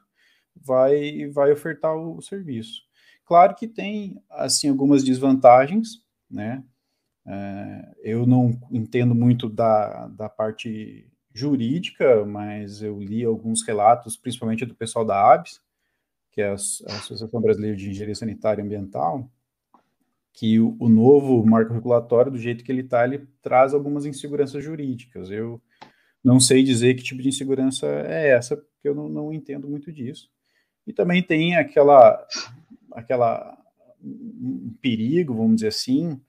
vai, 0.57 1.29
vai 1.29 1.53
ofertar 1.53 1.95
o, 1.95 2.17
o 2.17 2.23
serviço. 2.23 2.83
Claro 3.25 3.55
que 3.55 3.69
tem, 3.69 4.21
assim, 4.31 4.69
algumas 4.69 5.05
desvantagens, 5.05 6.03
né? 6.31 6.65
É, 7.27 7.95
eu 8.03 8.27
não 8.27 8.59
entendo 8.73 9.15
muito 9.15 9.49
da, 9.49 10.09
da 10.09 10.29
parte 10.29 11.07
jurídica, 11.33 12.25
mas 12.25 12.83
eu 12.83 12.99
li 12.99 13.25
alguns 13.25 13.63
relatos, 13.63 14.17
principalmente 14.17 14.67
do 14.67 14.75
pessoal 14.75 15.05
da 15.05 15.33
ABS, 15.33 15.61
que 16.31 16.41
é 16.41 16.49
a 16.49 16.55
Associação 16.55 17.41
Brasileira 17.41 17.77
de 17.77 17.91
Engenharia 17.91 18.15
Sanitária 18.15 18.63
e 18.63 18.65
Ambiental, 18.65 19.31
que 20.33 20.61
o, 20.61 20.77
o 20.79 20.89
novo 20.89 21.45
marco 21.45 21.75
regulatório, 21.75 22.31
do 22.31 22.39
jeito 22.39 22.65
que 22.65 22.71
ele 22.71 22.83
está, 22.83 23.05
ele 23.05 23.27
traz 23.43 23.75
algumas 23.75 24.07
inseguranças 24.07 24.63
jurídicas. 24.63 25.31
Eu 25.31 25.61
não 26.23 26.39
sei 26.39 26.63
dizer 26.63 26.95
que 26.95 27.03
tipo 27.03 27.23
de 27.23 27.29
insegurança 27.29 27.87
é 27.87 28.31
essa, 28.31 28.57
porque 28.57 28.89
eu 28.89 28.95
não, 28.95 29.09
não 29.09 29.33
entendo 29.33 29.69
muito 29.69 29.93
disso. 29.93 30.31
E 30.87 30.93
também 30.93 31.23
tem 31.23 31.57
aquela 31.57 32.27
aquela 32.93 33.57
um 34.03 34.75
perigo, 34.81 35.35
vamos 35.35 35.57
dizer 35.57 35.69
assim, 35.69 36.21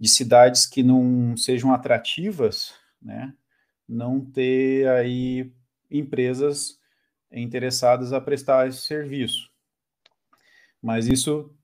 de 0.00 0.08
cidades 0.08 0.66
que 0.66 0.82
não 0.82 1.36
sejam 1.36 1.72
atrativas, 1.72 2.74
né, 3.00 3.32
não 3.88 4.20
ter 4.20 4.88
aí 4.88 5.52
empresas 5.90 6.80
interessadas 7.40 8.12
a 8.12 8.20
prestar 8.20 8.68
esse 8.68 8.82
serviço. 8.82 9.50
Mas 10.80 11.06
isso 11.06 11.54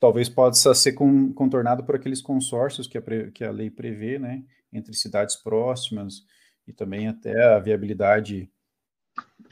talvez 0.00 0.28
possa 0.28 0.74
ser 0.74 0.92
contornado 0.92 1.84
por 1.84 1.94
aqueles 1.94 2.22
consórcios 2.22 2.86
que 2.86 2.96
a, 2.96 3.02
que 3.30 3.44
a 3.44 3.50
lei 3.50 3.70
prevê, 3.70 4.18
né, 4.18 4.42
entre 4.72 4.94
cidades 4.94 5.36
próximas 5.36 6.24
e 6.66 6.72
também 6.72 7.06
até 7.06 7.54
a 7.54 7.58
viabilidade 7.58 8.50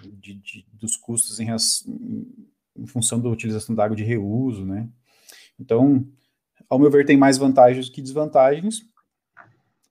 de, 0.02 0.34
de, 0.34 0.66
dos 0.72 0.96
custos 0.96 1.38
em, 1.40 1.48
em 2.76 2.86
função 2.86 3.20
da 3.20 3.28
utilização 3.28 3.74
da 3.74 3.84
água 3.84 3.96
de 3.96 4.04
reuso, 4.04 4.64
né? 4.64 4.88
Então, 5.58 6.06
ao 6.68 6.78
meu 6.78 6.90
ver, 6.90 7.04
tem 7.04 7.16
mais 7.16 7.36
vantagens 7.36 7.88
que 7.88 8.00
desvantagens, 8.00 8.88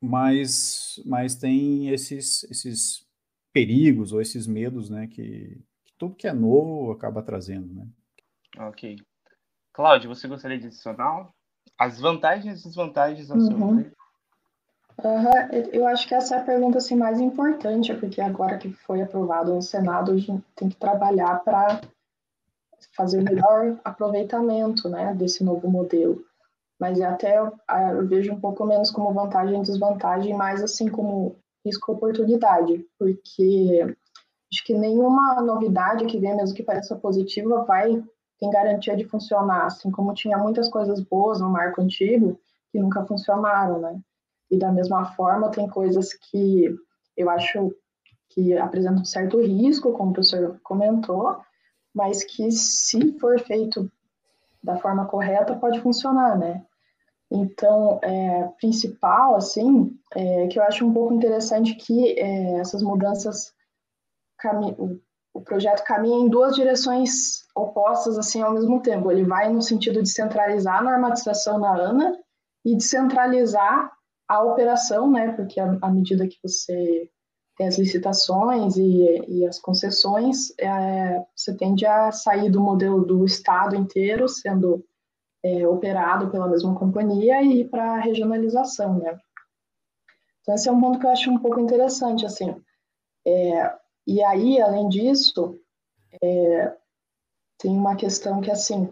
mas, 0.02 1.02
mas 1.06 1.36
tem 1.36 1.90
esses, 1.90 2.44
esses 2.46 3.06
perigos 3.52 4.14
ou 4.14 4.22
esses 4.22 4.48
medos, 4.48 4.90
né, 4.90 5.08
que 5.08 5.60
tudo 5.98 6.16
que 6.16 6.28
é 6.28 6.34
novo 6.34 6.92
acaba 6.92 7.22
trazendo, 7.22 7.74
né? 7.74 7.88
Ok. 8.68 8.98
Cláudio, 9.74 10.10
você 10.10 10.28
gostaria 10.28 10.58
de 10.58 10.68
adicionar 10.68 11.28
as 11.78 12.00
vantagens 12.00 12.62
e 12.62 12.64
desvantagens 12.64 13.28
da 13.28 13.36
uhum. 13.36 13.48
sua 13.48 13.98
Uhum. 15.04 15.32
Eu 15.72 15.86
acho 15.88 16.08
que 16.08 16.16
essa 16.16 16.36
é 16.36 16.40
a 16.40 16.44
pergunta 16.44 16.80
assim, 16.80 16.96
mais 16.96 17.20
importante, 17.20 17.94
porque 17.94 18.20
agora 18.20 18.58
que 18.58 18.74
foi 18.74 19.02
aprovado 19.02 19.54
no 19.54 19.62
Senado, 19.62 20.12
a 20.12 20.18
gente 20.18 20.44
tem 20.56 20.70
que 20.70 20.76
trabalhar 20.76 21.44
para 21.44 21.82
fazer 22.96 23.20
o 23.20 23.24
melhor 23.24 23.80
aproveitamento 23.84 24.90
né, 24.90 25.14
desse 25.14 25.44
novo 25.44 25.70
modelo. 25.70 26.26
Mas 26.80 27.00
até 27.00 27.38
eu, 27.38 27.54
eu 27.92 28.08
vejo 28.08 28.34
um 28.34 28.40
pouco 28.40 28.66
menos 28.66 28.90
como 28.90 29.14
vantagem 29.14 29.60
e 29.60 29.64
desvantagem, 29.64 30.34
mais 30.36 30.64
assim 30.64 30.88
como 30.88 31.36
risco-oportunidade, 31.64 32.86
porque 32.98 33.96
acho 34.52 34.64
que 34.66 34.74
nenhuma 34.74 35.42
novidade 35.42 36.06
que 36.06 36.20
vem, 36.20 36.36
mesmo 36.36 36.56
que 36.56 36.64
pareça 36.64 36.96
positiva, 36.96 37.64
vai 37.64 38.04
ter 38.40 38.50
garantia 38.50 38.96
de 38.96 39.06
funcionar, 39.06 39.66
assim 39.66 39.92
como 39.92 40.14
tinha 40.14 40.38
muitas 40.38 40.70
coisas 40.70 41.02
boas 41.02 41.42
no 41.42 41.50
marco 41.50 41.82
antigo 41.82 42.40
que 42.72 42.80
nunca 42.80 43.06
funcionaram, 43.06 43.80
né? 43.80 44.00
E 44.50 44.58
da 44.58 44.72
mesma 44.72 45.06
forma, 45.14 45.50
tem 45.50 45.68
coisas 45.68 46.14
que 46.14 46.74
eu 47.16 47.30
acho 47.30 47.74
que 48.30 48.56
apresentam 48.58 49.02
um 49.02 49.06
certo 49.06 49.42
risco, 49.42 49.94
como 49.94 50.12
o 50.12 50.14
professor 50.14 50.60
comentou, 50.64 51.38
mas 51.94 52.24
que 52.24 52.52
se 52.52 53.18
for 53.20 53.40
feito 53.40 53.92
da 54.64 54.78
forma 54.78 55.06
correta 55.06 55.56
pode 55.56 55.82
funcionar, 55.82 56.38
né? 56.38 56.64
Então, 57.30 58.00
é, 58.04 58.44
principal, 58.60 59.36
assim, 59.36 59.98
é, 60.16 60.48
que 60.48 60.60
eu 60.60 60.64
acho 60.64 60.86
um 60.86 60.94
pouco 60.94 61.14
interessante 61.14 61.76
que 61.76 62.18
é, 62.20 62.60
essas 62.60 62.82
mudanças, 62.82 63.54
o, 65.34 65.42
projeto 65.42 65.84
caminha 65.84 66.18
em 66.18 66.30
duas 66.30 66.56
direções 66.56 67.46
opostas, 67.56 68.18
assim, 68.18 68.42
ao 68.42 68.54
mesmo 68.54 68.82
tempo. 68.82 69.12
Ele 69.12 69.24
vai 69.24 69.52
no 69.52 69.62
sentido 69.62 70.02
de 70.02 70.10
centralizar 70.10 70.80
a 70.80 70.84
normatização 70.84 71.60
na 71.60 71.76
ANA 71.76 72.18
e 72.66 72.76
descentralizar 72.76 73.92
a 74.28 74.44
operação, 74.44 75.10
né, 75.10 75.32
porque 75.34 75.60
à 75.60 75.90
medida 75.90 76.28
que 76.28 76.38
você 76.44 77.10
tem 77.58 77.68
as 77.68 77.78
licitações 77.78 78.76
e, 78.76 79.24
e 79.28 79.48
as 79.48 79.60
concessões, 79.60 80.52
é, 80.60 81.24
você 81.36 81.56
tende 81.56 81.86
a 81.86 82.12
sair 82.12 82.52
do 82.52 82.62
modelo 82.62 83.04
do 83.04 83.26
Estado 83.26 83.76
inteiro 83.76 84.28
sendo 84.28 84.86
é, 85.44 85.68
operado 85.68 86.30
pela 86.30 86.48
mesma 86.48 86.76
companhia 86.76 87.42
e 87.42 87.62
ir 87.62 87.70
para 87.70 87.94
a 87.94 88.00
regionalização, 88.00 89.00
né? 89.00 89.18
Então, 90.42 90.56
esse 90.56 90.70
é 90.70 90.72
um 90.72 90.80
ponto 90.80 91.00
que 91.00 91.06
eu 91.06 91.12
acho 91.12 91.32
um 91.32 91.40
pouco 91.40 91.60
interessante, 91.60 92.26
assim. 92.26 92.56
É, 93.26 93.74
e 94.08 94.24
aí, 94.24 94.62
além 94.62 94.88
disso, 94.88 95.60
é, 96.24 96.74
tem 97.60 97.72
uma 97.72 97.96
questão 97.98 98.40
que, 98.40 98.50
assim, 98.50 98.90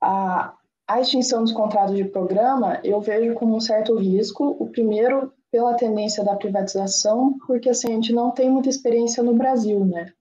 a, 0.00 0.54
a 0.86 1.00
extinção 1.00 1.42
dos 1.42 1.52
contratos 1.52 1.96
de 1.96 2.04
programa 2.04 2.78
eu 2.84 3.00
vejo 3.00 3.34
como 3.34 3.56
um 3.56 3.60
certo 3.60 3.96
risco. 3.96 4.54
O 4.58 4.68
primeiro, 4.68 5.32
pela 5.50 5.74
tendência 5.74 6.22
da 6.22 6.36
privatização, 6.36 7.38
porque 7.46 7.70
assim, 7.70 7.88
a 7.88 7.94
gente 7.94 8.12
não 8.12 8.30
tem 8.30 8.50
muita 8.50 8.68
experiência 8.68 9.22
no 9.22 9.34
Brasil, 9.34 9.84
né? 9.84 10.12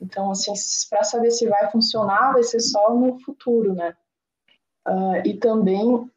Então, 0.00 0.30
assim, 0.30 0.52
para 0.90 1.04
saber 1.04 1.30
se 1.30 1.46
vai 1.46 1.70
funcionar, 1.70 2.32
vai 2.32 2.42
ser 2.42 2.60
só 2.60 2.92
no 2.92 3.18
futuro, 3.20 3.74
né? 3.74 3.94
Uh, 4.86 5.26
e 5.26 5.34
também, 5.34 6.10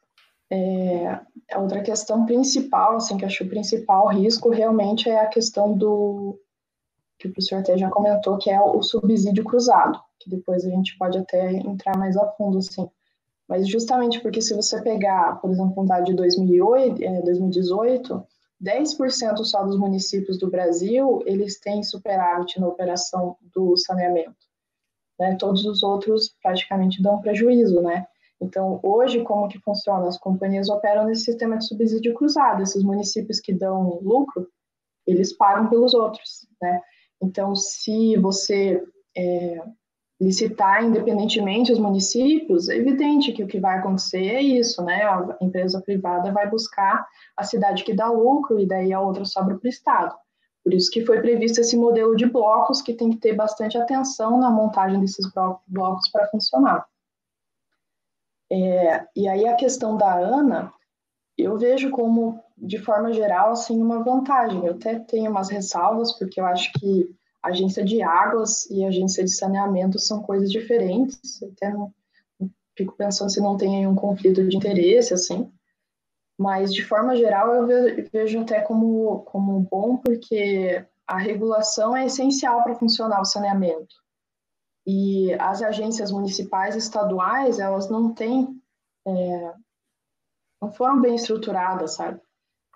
é, 0.51 1.19
outra 1.55 1.81
questão 1.81 2.25
principal, 2.25 2.97
assim, 2.97 3.17
que 3.17 3.25
acho 3.25 3.43
o 3.43 3.49
principal 3.49 4.07
risco 4.07 4.49
realmente 4.49 5.09
é 5.09 5.19
a 5.19 5.27
questão 5.27 5.77
do, 5.77 6.39
que 7.19 7.27
o 7.27 7.31
professor 7.33 7.59
até 7.59 7.77
já 7.77 7.89
comentou, 7.89 8.37
que 8.37 8.49
é 8.49 8.59
o 8.59 8.81
subsídio 8.81 9.43
cruzado, 9.43 9.99
que 10.19 10.29
depois 10.29 10.65
a 10.65 10.69
gente 10.69 10.97
pode 10.97 11.17
até 11.17 11.51
entrar 11.51 11.97
mais 11.97 12.15
a 12.15 12.25
fundo, 12.31 12.57
assim. 12.57 12.89
Mas 13.47 13.67
justamente 13.67 14.21
porque 14.21 14.41
se 14.41 14.53
você 14.53 14.81
pegar, 14.81 15.41
por 15.41 15.51
exemplo, 15.51 15.83
um 15.83 15.85
dado 15.85 16.05
de 16.05 16.13
2008, 16.13 17.03
é, 17.03 17.21
2018, 17.21 18.23
10% 18.63 19.43
só 19.43 19.63
dos 19.63 19.77
municípios 19.77 20.37
do 20.37 20.49
Brasil, 20.49 21.21
eles 21.25 21.59
têm 21.59 21.83
superávit 21.83 22.59
na 22.59 22.67
operação 22.67 23.35
do 23.53 23.75
saneamento. 23.75 24.35
Né? 25.19 25.35
Todos 25.35 25.65
os 25.65 25.83
outros 25.83 26.35
praticamente 26.41 27.01
dão 27.01 27.19
prejuízo, 27.19 27.81
né? 27.81 28.05
Então, 28.41 28.79
hoje, 28.81 29.21
como 29.23 29.49
que 29.49 29.59
funciona? 29.59 30.07
As 30.07 30.17
companhias 30.17 30.69
operam 30.69 31.05
nesse 31.05 31.25
sistema 31.25 31.57
de 31.57 31.67
subsídio 31.67 32.13
cruzado. 32.13 32.63
Esses 32.63 32.83
municípios 32.83 33.41
que 33.41 33.53
dão 33.53 33.99
lucro, 34.01 34.47
eles 35.05 35.35
pagam 35.35 35.69
pelos 35.69 35.93
outros, 35.93 36.47
né? 36.61 36.81
Então, 37.21 37.55
se 37.55 38.15
você 38.17 38.83
é, 39.15 39.63
licitar 40.19 40.83
independentemente 40.83 41.71
os 41.71 41.79
municípios, 41.79 42.67
é 42.69 42.75
evidente 42.75 43.31
que 43.31 43.43
o 43.43 43.47
que 43.47 43.59
vai 43.59 43.79
acontecer 43.79 44.25
é 44.25 44.41
isso, 44.41 44.83
né? 44.83 45.03
A 45.03 45.37
empresa 45.41 45.81
privada 45.81 46.31
vai 46.31 46.49
buscar 46.49 47.07
a 47.37 47.43
cidade 47.43 47.83
que 47.83 47.93
dá 47.93 48.09
lucro 48.09 48.59
e 48.59 48.67
daí 48.67 48.91
a 48.91 48.99
outra 48.99 49.25
sobra 49.25 49.57
para 49.57 49.65
o 49.65 49.69
Estado. 49.69 50.15
Por 50.63 50.73
isso 50.73 50.91
que 50.91 51.05
foi 51.05 51.21
previsto 51.21 51.61
esse 51.61 51.77
modelo 51.77 52.15
de 52.15 52.25
blocos 52.25 52.81
que 52.81 52.93
tem 52.93 53.09
que 53.11 53.17
ter 53.17 53.33
bastante 53.33 53.77
atenção 53.77 54.37
na 54.37 54.51
montagem 54.51 54.99
desses 54.99 55.25
blocos 55.67 56.09
para 56.11 56.27
funcionar. 56.27 56.85
É, 58.51 59.05
e 59.15 59.27
aí 59.27 59.47
a 59.47 59.55
questão 59.55 59.95
da 59.95 60.13
ANA, 60.13 60.73
eu 61.37 61.57
vejo 61.57 61.91
como, 61.91 62.43
de 62.61 62.77
forma 62.77 63.13
geral, 63.13 63.51
assim, 63.51 63.81
uma 63.81 64.03
vantagem. 64.03 64.65
Eu 64.65 64.73
até 64.73 64.99
tenho 64.99 65.31
umas 65.31 65.49
ressalvas, 65.49 66.13
porque 66.17 66.39
eu 66.39 66.45
acho 66.45 66.71
que 66.73 67.09
agência 67.41 67.83
de 67.83 68.01
águas 68.01 68.69
e 68.69 68.83
agência 68.83 69.23
de 69.23 69.33
saneamento 69.33 69.97
são 69.97 70.21
coisas 70.21 70.51
diferentes. 70.51 71.41
Até 71.43 71.71
não, 71.71 71.93
fico 72.77 72.95
pensando 72.95 73.31
se 73.31 73.41
não 73.41 73.57
tem 73.57 73.77
aí 73.77 73.87
um 73.87 73.95
conflito 73.95 74.47
de 74.47 74.57
interesse, 74.57 75.13
assim. 75.13 75.51
Mas, 76.37 76.73
de 76.73 76.83
forma 76.83 77.15
geral, 77.15 77.53
eu 77.53 78.07
vejo 78.11 78.39
até 78.41 78.61
como, 78.61 79.19
como 79.21 79.59
bom, 79.59 79.97
porque 79.97 80.85
a 81.05 81.17
regulação 81.17 81.95
é 81.95 82.05
essencial 82.05 82.63
para 82.63 82.75
funcionar 82.75 83.19
o 83.21 83.25
saneamento. 83.25 83.95
E 84.87 85.33
as 85.33 85.61
agências 85.61 86.11
municipais 86.11 86.75
e 86.75 86.77
estaduais, 86.77 87.59
elas 87.59 87.89
não 87.89 88.13
têm, 88.13 88.59
é, 89.05 89.53
não 90.61 90.71
foram 90.71 91.01
bem 91.01 91.15
estruturadas, 91.15 91.95
sabe? 91.95 92.21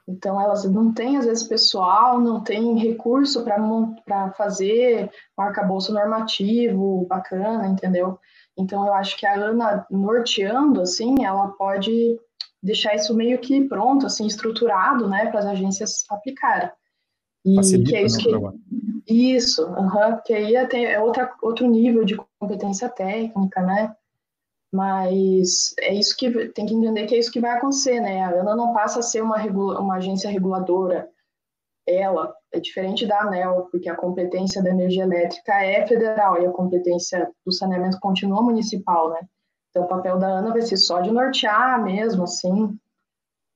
Então, 0.07 0.39
elas 0.39 0.65
não 0.65 0.93
têm, 0.93 1.17
às 1.17 1.25
vezes, 1.25 1.43
pessoal, 1.43 2.19
não 2.19 2.41
têm 2.41 2.77
recurso 2.77 3.43
para 3.43 4.31
fazer 4.31 5.09
um 5.37 5.41
arcabouço 5.41 5.93
normativo 5.93 7.05
bacana, 7.07 7.67
entendeu? 7.67 8.19
Então, 8.57 8.85
eu 8.85 8.93
acho 8.93 9.17
que 9.17 9.25
a 9.25 9.35
Ana, 9.35 9.85
norteando, 9.89 10.81
assim, 10.81 11.23
ela 11.23 11.47
pode 11.49 12.19
deixar 12.61 12.95
isso 12.95 13.15
meio 13.15 13.39
que 13.39 13.67
pronto, 13.67 14.05
assim, 14.05 14.25
estruturado, 14.25 15.07
né, 15.07 15.27
para 15.27 15.39
as 15.39 15.45
agências 15.45 16.03
aplicarem. 16.09 16.69
E 17.45 17.55
Facilita, 17.55 17.89
que 17.89 17.95
é 17.95 18.03
isso 18.03 18.17
que... 18.17 18.29
Isso, 19.05 19.65
uhum, 19.65 20.17
que 20.25 20.33
aí 20.33 20.55
é, 20.55 20.93
é 20.93 20.99
outra, 20.99 21.33
outro 21.41 21.67
nível 21.67 22.05
de 22.05 22.15
competência 22.39 22.87
técnica, 22.87 23.61
né? 23.61 23.93
Mas 24.73 25.75
é 25.79 25.93
isso 25.93 26.17
que 26.17 26.49
tem 26.49 26.65
que 26.65 26.73
entender 26.73 27.05
que 27.05 27.13
é 27.13 27.19
isso 27.19 27.31
que 27.31 27.39
vai 27.39 27.51
acontecer, 27.51 27.99
né? 27.99 28.23
A 28.23 28.29
ANA 28.29 28.55
não 28.55 28.73
passa 28.73 29.01
a 29.01 29.03
ser 29.03 29.21
uma, 29.21 29.37
regula, 29.37 29.79
uma 29.79 29.97
agência 29.97 30.31
reguladora. 30.31 31.07
Ela 31.87 32.33
é 32.51 32.59
diferente 32.59 33.05
da 33.05 33.21
ANEL, 33.21 33.67
porque 33.69 33.87
a 33.87 33.95
competência 33.95 34.63
da 34.63 34.71
energia 34.71 35.03
elétrica 35.03 35.53
é 35.63 35.85
federal 35.85 36.41
e 36.41 36.47
a 36.47 36.51
competência 36.51 37.31
do 37.45 37.51
saneamento 37.51 37.99
continua 37.99 38.41
municipal, 38.41 39.11
né? 39.11 39.19
Então, 39.69 39.83
o 39.83 39.87
papel 39.87 40.17
da 40.17 40.39
ANA 40.39 40.49
vai 40.49 40.61
ser 40.63 40.77
só 40.77 41.01
de 41.01 41.11
nortear 41.11 41.83
mesmo, 41.83 42.23
assim. 42.23 42.75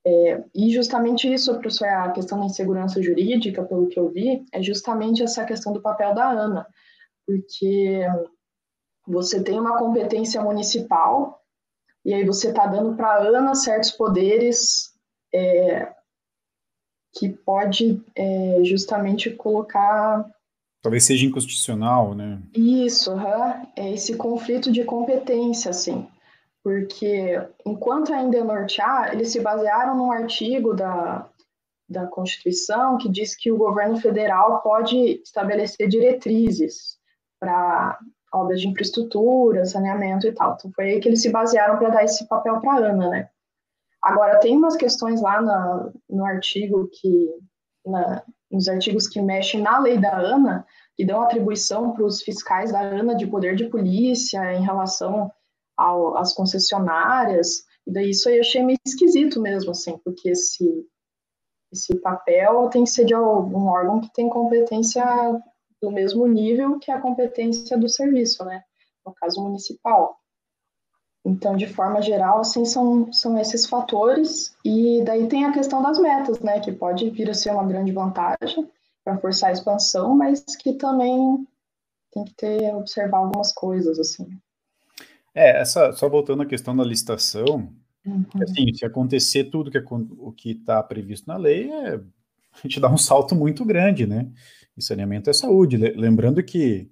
É, 0.06 0.44
e 0.54 0.70
justamente 0.72 1.32
isso, 1.34 1.52
professor, 1.54 1.88
a 1.88 2.12
questão 2.12 2.40
da 2.40 2.46
insegurança 2.46 3.02
jurídica, 3.02 3.64
pelo 3.64 3.88
que 3.88 4.00
eu 4.00 4.10
vi, 4.10 4.46
é 4.54 4.62
justamente 4.62 5.24
essa 5.24 5.44
questão 5.46 5.74
do 5.74 5.82
papel 5.82 6.14
da 6.14 6.30
ANA, 6.30 6.68
porque 7.26 8.06
você 9.08 9.42
tem 9.42 9.60
uma 9.60 9.78
competência 9.78 10.42
municipal 10.42 11.42
e 12.04 12.14
aí 12.14 12.26
você 12.26 12.50
está 12.50 12.66
dando 12.68 12.96
para 12.96 13.08
a 13.08 13.28
ANA 13.28 13.56
certos 13.56 13.92
poderes 13.92 14.94
é, 15.34 15.92
que 17.14 17.30
pode 17.30 18.04
é, 18.16 18.60
justamente 18.64 19.30
colocar 19.32 20.26
Talvez 20.82 21.04
seja 21.04 21.26
inconstitucional, 21.26 22.14
né? 22.14 22.40
Isso, 22.56 23.12
uhum. 23.12 23.68
é 23.76 23.92
esse 23.94 24.16
conflito 24.16 24.72
de 24.72 24.84
competência, 24.86 25.72
assim. 25.72 26.08
Porque, 26.64 27.42
enquanto 27.66 28.14
ainda 28.14 28.38
é 28.38 28.44
nortear, 28.44 29.12
eles 29.12 29.32
se 29.32 29.40
basearam 29.42 29.98
num 29.98 30.12
artigo 30.12 30.74
da, 30.74 31.28
da 31.90 32.06
Constituição 32.08 32.98
que 32.98 33.10
diz 33.10 33.36
que 33.36 33.52
o 33.52 33.58
governo 33.58 33.98
federal 33.98 34.62
pode 34.62 35.22
estabelecer 35.22 35.88
diretrizes 35.88 36.98
para 37.40 37.98
obras 38.38 38.62
de 38.62 38.67
infraestrutura, 38.67 39.65
saneamento 39.65 40.27
e 40.27 40.32
tal. 40.32 40.56
Então, 40.56 40.72
foi 40.75 40.91
aí 40.91 41.00
que 41.00 41.08
eles 41.10 41.22
se 41.22 41.29
basearam 41.29 41.77
para 41.77 41.89
dar 41.89 42.03
esse 42.03 42.27
papel 42.27 42.60
para 42.60 42.74
a 42.74 42.89
ANA, 42.89 43.10
né? 43.10 43.29
Agora, 44.01 44.39
tem 44.39 44.56
umas 44.56 44.75
questões 44.75 45.22
lá 45.22 45.41
na, 45.41 45.91
no 46.10 46.25
artigo 46.25 46.89
que, 46.94 47.29
na, 47.86 48.24
nos 48.50 48.67
artigos 48.67 49.08
que 49.08 49.22
mexem 49.22 49.62
na 49.62 49.79
lei 49.79 49.98
da 49.98 50.17
ANA, 50.17 50.65
que 50.96 51.06
dão 51.06 51.22
atribuição 51.22 51.91
para 51.94 52.06
os 52.06 52.22
fiscais 52.22 52.72
da 52.72 52.82
ANA 52.82 53.15
de 53.15 53.27
poder 53.27 53.56
de 53.56 53.65
polícia 53.65 54.53
em 54.53 54.63
relação 54.63 55.32
às 56.15 56.34
concessionárias, 56.34 57.65
e 57.86 57.91
daí 57.91 58.10
isso 58.10 58.27
aí 58.27 58.36
eu 58.36 58.41
achei 58.41 58.63
meio 58.63 58.79
esquisito 58.86 59.39
mesmo, 59.39 59.72
assim, 59.72 59.98
porque 60.03 60.29
esse, 60.29 60.86
esse 61.72 61.96
papel 62.01 62.70
tem 62.70 62.84
que 62.84 62.89
ser 62.89 63.06
de 63.06 63.13
algum 63.13 63.67
órgão 63.67 64.01
que 64.01 64.12
tem 64.12 64.29
competência 64.29 65.03
do 65.82 65.92
mesmo 65.92 66.28
nível 66.28 66.80
que 66.80 66.92
a 66.92 67.00
competência 67.00 67.78
do 67.78 67.88
serviço, 67.88 68.44
né, 68.46 68.64
no 69.06 69.14
caso 69.14 69.42
municipal. 69.42 70.18
Então, 71.26 71.58
de 71.58 71.68
forma 71.68 72.02
geral, 72.02 72.40
assim, 72.40 72.64
são, 72.64 73.12
são 73.12 73.38
esses 73.38 73.66
fatores. 73.66 74.56
E 74.63 75.04
daí 75.04 75.28
tem 75.28 75.44
a 75.44 75.52
questão 75.52 75.82
das 75.82 76.00
metas, 76.00 76.40
né, 76.40 76.60
que 76.60 76.72
pode 76.72 77.10
vir 77.10 77.30
a 77.30 77.34
ser 77.34 77.52
uma 77.52 77.66
grande 77.66 77.92
vantagem 77.92 78.70
para 79.04 79.18
forçar 79.18 79.50
a 79.50 79.54
expansão, 79.54 80.16
mas 80.16 80.44
que 80.56 80.74
também 80.74 81.46
tem 82.13 82.24
que 82.24 82.34
ter, 82.34 82.74
observar 82.76 83.18
algumas 83.18 83.52
coisas, 83.52 84.00
assim. 84.00 84.28
É, 85.36 85.62
essa, 85.62 85.92
só 85.94 86.10
voltando 86.10 86.44
à 86.44 86.46
questão 86.46 86.76
da 86.76 86.84
licitação, 86.84 87.72
uhum. 88.06 88.26
assim, 88.42 88.74
se 88.74 88.86
acontecer 88.86 89.46
tudo 89.46 89.70
que, 89.70 89.78
o 89.78 90.32
que 90.32 90.52
está 90.52 90.82
previsto 90.82 91.28
na 91.28 91.38
lei, 91.38 91.70
é, 91.72 91.96
a 91.96 92.62
gente 92.63 92.80
dá 92.80 92.90
um 92.90 92.98
salto 92.98 93.36
muito 93.36 93.63
grande, 93.63 94.08
né? 94.08 94.32
E 94.78 94.84
saneamento 94.84 95.30
é 95.30 95.34
saúde. 95.34 95.78
Lembrando 95.78 96.44
que 96.44 96.90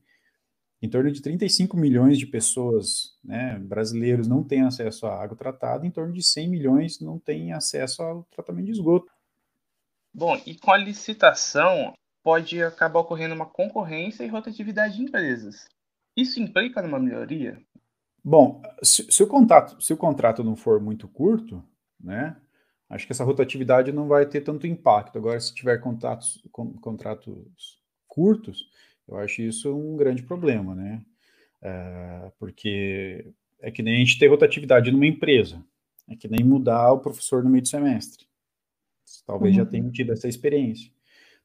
em 0.82 0.89
torno 0.89 1.12
de 1.12 1.21
35 1.21 1.78
milhões 1.78 2.17
de 2.17 2.26
pessoas 2.26 3.17
né, 3.24 3.58
brasileiros 3.60 4.28
não 4.28 4.43
têm 4.43 4.62
acesso 4.62 5.06
à 5.06 5.21
água 5.21 5.38
tratada, 5.38 5.86
em 5.86 5.91
torno 5.91 6.13
de 6.13 6.24
100 6.24 6.50
milhões 6.50 7.00
não 7.00 7.19
têm 7.19 7.54
acesso 7.54 8.02
ao 8.02 8.24
tratamento 8.26 8.65
de 8.65 8.71
esgoto. 8.71 9.12
Bom, 10.13 10.39
e 10.45 10.56
com 10.56 10.71
a 10.71 10.78
licitação 10.78 11.93
pode 12.24 12.62
acabar 12.63 13.00
ocorrendo 13.00 13.36
uma 13.36 13.45
concorrência 13.45 14.24
e 14.24 14.28
rotatividade 14.28 14.95
de 14.95 15.04
empresas. 15.04 15.67
Isso 16.15 16.39
implica 16.39 16.82
numa 16.82 17.00
melhoria? 17.00 17.62
Bom, 18.24 18.62
se, 18.82 19.12
se, 19.12 19.21
o 19.21 19.28
contrato, 19.28 19.80
se 19.82 19.93
o 19.93 19.98
contrato 19.98 20.43
não 20.43 20.56
for 20.56 20.80
muito 20.80 21.08
curto, 21.08 21.63
né, 22.00 22.36
acho 22.89 23.06
que 23.06 23.12
essa 23.12 23.24
rotatividade 23.24 23.91
não 23.91 24.08
vai 24.08 24.26
ter 24.26 24.41
tanto 24.41 24.67
impacto. 24.67 25.17
Agora, 25.17 25.39
se 25.39 25.54
tiver 25.54 25.78
contatos, 25.80 26.41
com, 26.52 26.74
contratos 26.74 27.80
curtos, 28.08 28.69
eu 29.08 29.17
acho 29.17 29.41
isso 29.41 29.76
um 29.76 29.95
grande 29.95 30.24
problema, 30.24 30.76
né? 30.76 31.04
É, 31.62 32.32
porque 32.39 33.34
é 33.62 33.71
que 33.71 33.82
nem 33.82 33.95
a 33.95 34.00
gente 34.00 34.19
ter 34.19 34.28
rotatividade 34.28 34.91
numa 34.91 35.08
empresa, 35.08 35.63
é 36.08 36.15
que 36.15 36.28
nem 36.28 36.45
mudar 36.45 36.91
o 36.91 37.00
professor 37.00 37.43
no 37.43 37.50
meio 37.50 37.63
do 37.63 37.67
semestre. 37.67 38.26
Talvez 39.26 39.56
uhum. 39.56 39.63
já 39.63 39.69
tenham 39.69 39.91
tido 39.91 40.12
essa 40.12 40.28
experiência. 40.28 40.91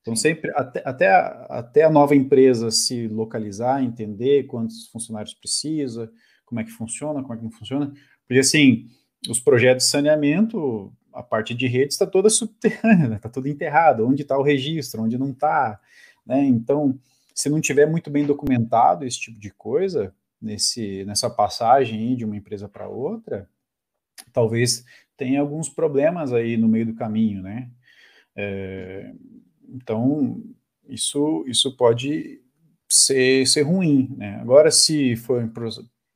Então, 0.00 0.16
sempre, 0.16 0.50
até, 0.55 0.83
até, 0.85 1.09
a, 1.09 1.29
até 1.50 1.83
a 1.85 1.90
nova 1.90 2.14
empresa 2.14 2.70
se 2.70 3.07
localizar, 3.09 3.83
entender 3.83 4.44
quantos 4.44 4.88
funcionários 4.88 5.35
precisa, 5.35 6.11
como 6.44 6.61
é 6.61 6.64
que 6.64 6.70
funciona, 6.70 7.22
como 7.22 7.35
é 7.35 7.37
que 7.37 7.44
não 7.44 7.50
funciona, 7.50 7.92
porque 8.26 8.40
assim, 8.40 8.88
os 9.29 9.38
projetos 9.38 9.85
de 9.85 9.90
saneamento, 9.90 10.92
a 11.12 11.23
parte 11.23 11.55
de 11.55 11.66
rede 11.66 11.92
está 11.92 12.07
toda 12.07 12.31
subterrânea, 12.31 13.16
está 13.16 13.29
tudo 13.31 13.49
enterrado, 13.49 14.07
onde 14.07 14.23
está 14.23 14.38
o 14.38 14.42
registro, 14.42 15.03
onde 15.03 15.18
não 15.18 15.31
está, 15.31 15.81
né? 16.25 16.44
Então, 16.44 16.99
se 17.35 17.49
não 17.49 17.61
tiver 17.61 17.87
muito 17.87 18.11
bem 18.11 18.27
documentado 18.27 19.05
esse 19.05 19.18
tipo 19.18 19.38
de 19.38 19.51
coisa, 19.51 20.14
nesse, 20.40 21.05
nessa 21.05 21.29
passagem 21.29 22.16
de 22.16 22.25
uma 22.25 22.37
empresa 22.37 22.68
para 22.68 22.88
outra, 22.88 23.49
talvez 24.33 24.85
tenha 25.16 25.40
alguns 25.40 25.68
problemas 25.68 26.33
aí 26.33 26.57
no 26.57 26.68
meio 26.68 26.87
do 26.87 26.94
caminho, 26.94 27.42
né? 27.42 27.70
É, 28.35 29.12
então, 29.68 30.42
isso, 30.88 31.44
isso 31.46 31.77
pode 31.77 32.40
ser, 32.88 33.46
ser 33.46 33.62
ruim, 33.62 34.14
né? 34.16 34.37
Agora, 34.40 34.70
se 34.70 35.14
forem 35.16 35.53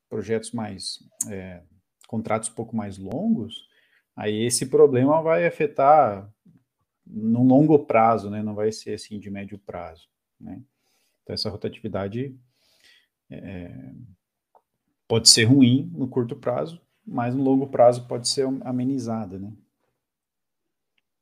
projetos 0.09 0.53
mais, 0.53 0.99
é, 1.29 1.61
contratos 2.09 2.49
um 2.49 2.55
pouco 2.55 2.75
mais 2.75 2.99
longos, 2.99 3.69
aí 4.16 4.44
esse 4.44 4.66
problema 4.66 5.22
vai 5.22 5.46
afetar 5.46 6.31
no 7.07 7.42
longo 7.42 7.79
prazo, 7.81 8.31
né? 8.31 8.42
Não 8.42 8.55
vai 8.55 8.72
ser 8.72 8.94
assim 8.94 9.18
de 9.18 9.31
médio 9.31 9.59
prazo, 9.59 10.09
né? 10.40 10.61
Então, 11.22 11.35
essa 11.35 11.50
rotatividade 11.50 12.37
é, 13.31 13.70
pode 15.09 15.29
ser 15.29 15.44
ruim 15.44 15.90
no 15.94 16.09
curto 16.09 16.37
prazo, 16.37 16.81
mas 17.07 17.35
no 17.35 17.42
longo 17.42 17.66
prazo 17.66 18.07
pode 18.07 18.29
ser 18.29 18.46
amenizada, 18.62 19.38
né? 19.38 19.53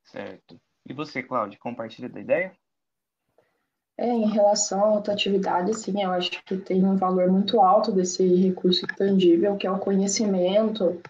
Certo. 0.04 0.60
E 0.86 0.92
você, 0.92 1.22
Cláudio, 1.22 1.58
compartilha 1.60 2.08
da 2.08 2.20
ideia? 2.20 2.52
É, 3.96 4.08
em 4.08 4.28
relação 4.28 4.84
à 4.84 4.88
rotatividade, 4.90 5.74
sim, 5.74 6.02
eu 6.02 6.10
acho 6.10 6.42
que 6.44 6.56
tem 6.56 6.84
um 6.84 6.96
valor 6.96 7.30
muito 7.30 7.60
alto 7.60 7.92
desse 7.92 8.26
recurso 8.34 8.84
intangível, 8.84 9.56
que 9.56 9.66
é 9.66 9.70
o 9.70 9.78
conhecimento 9.78 11.00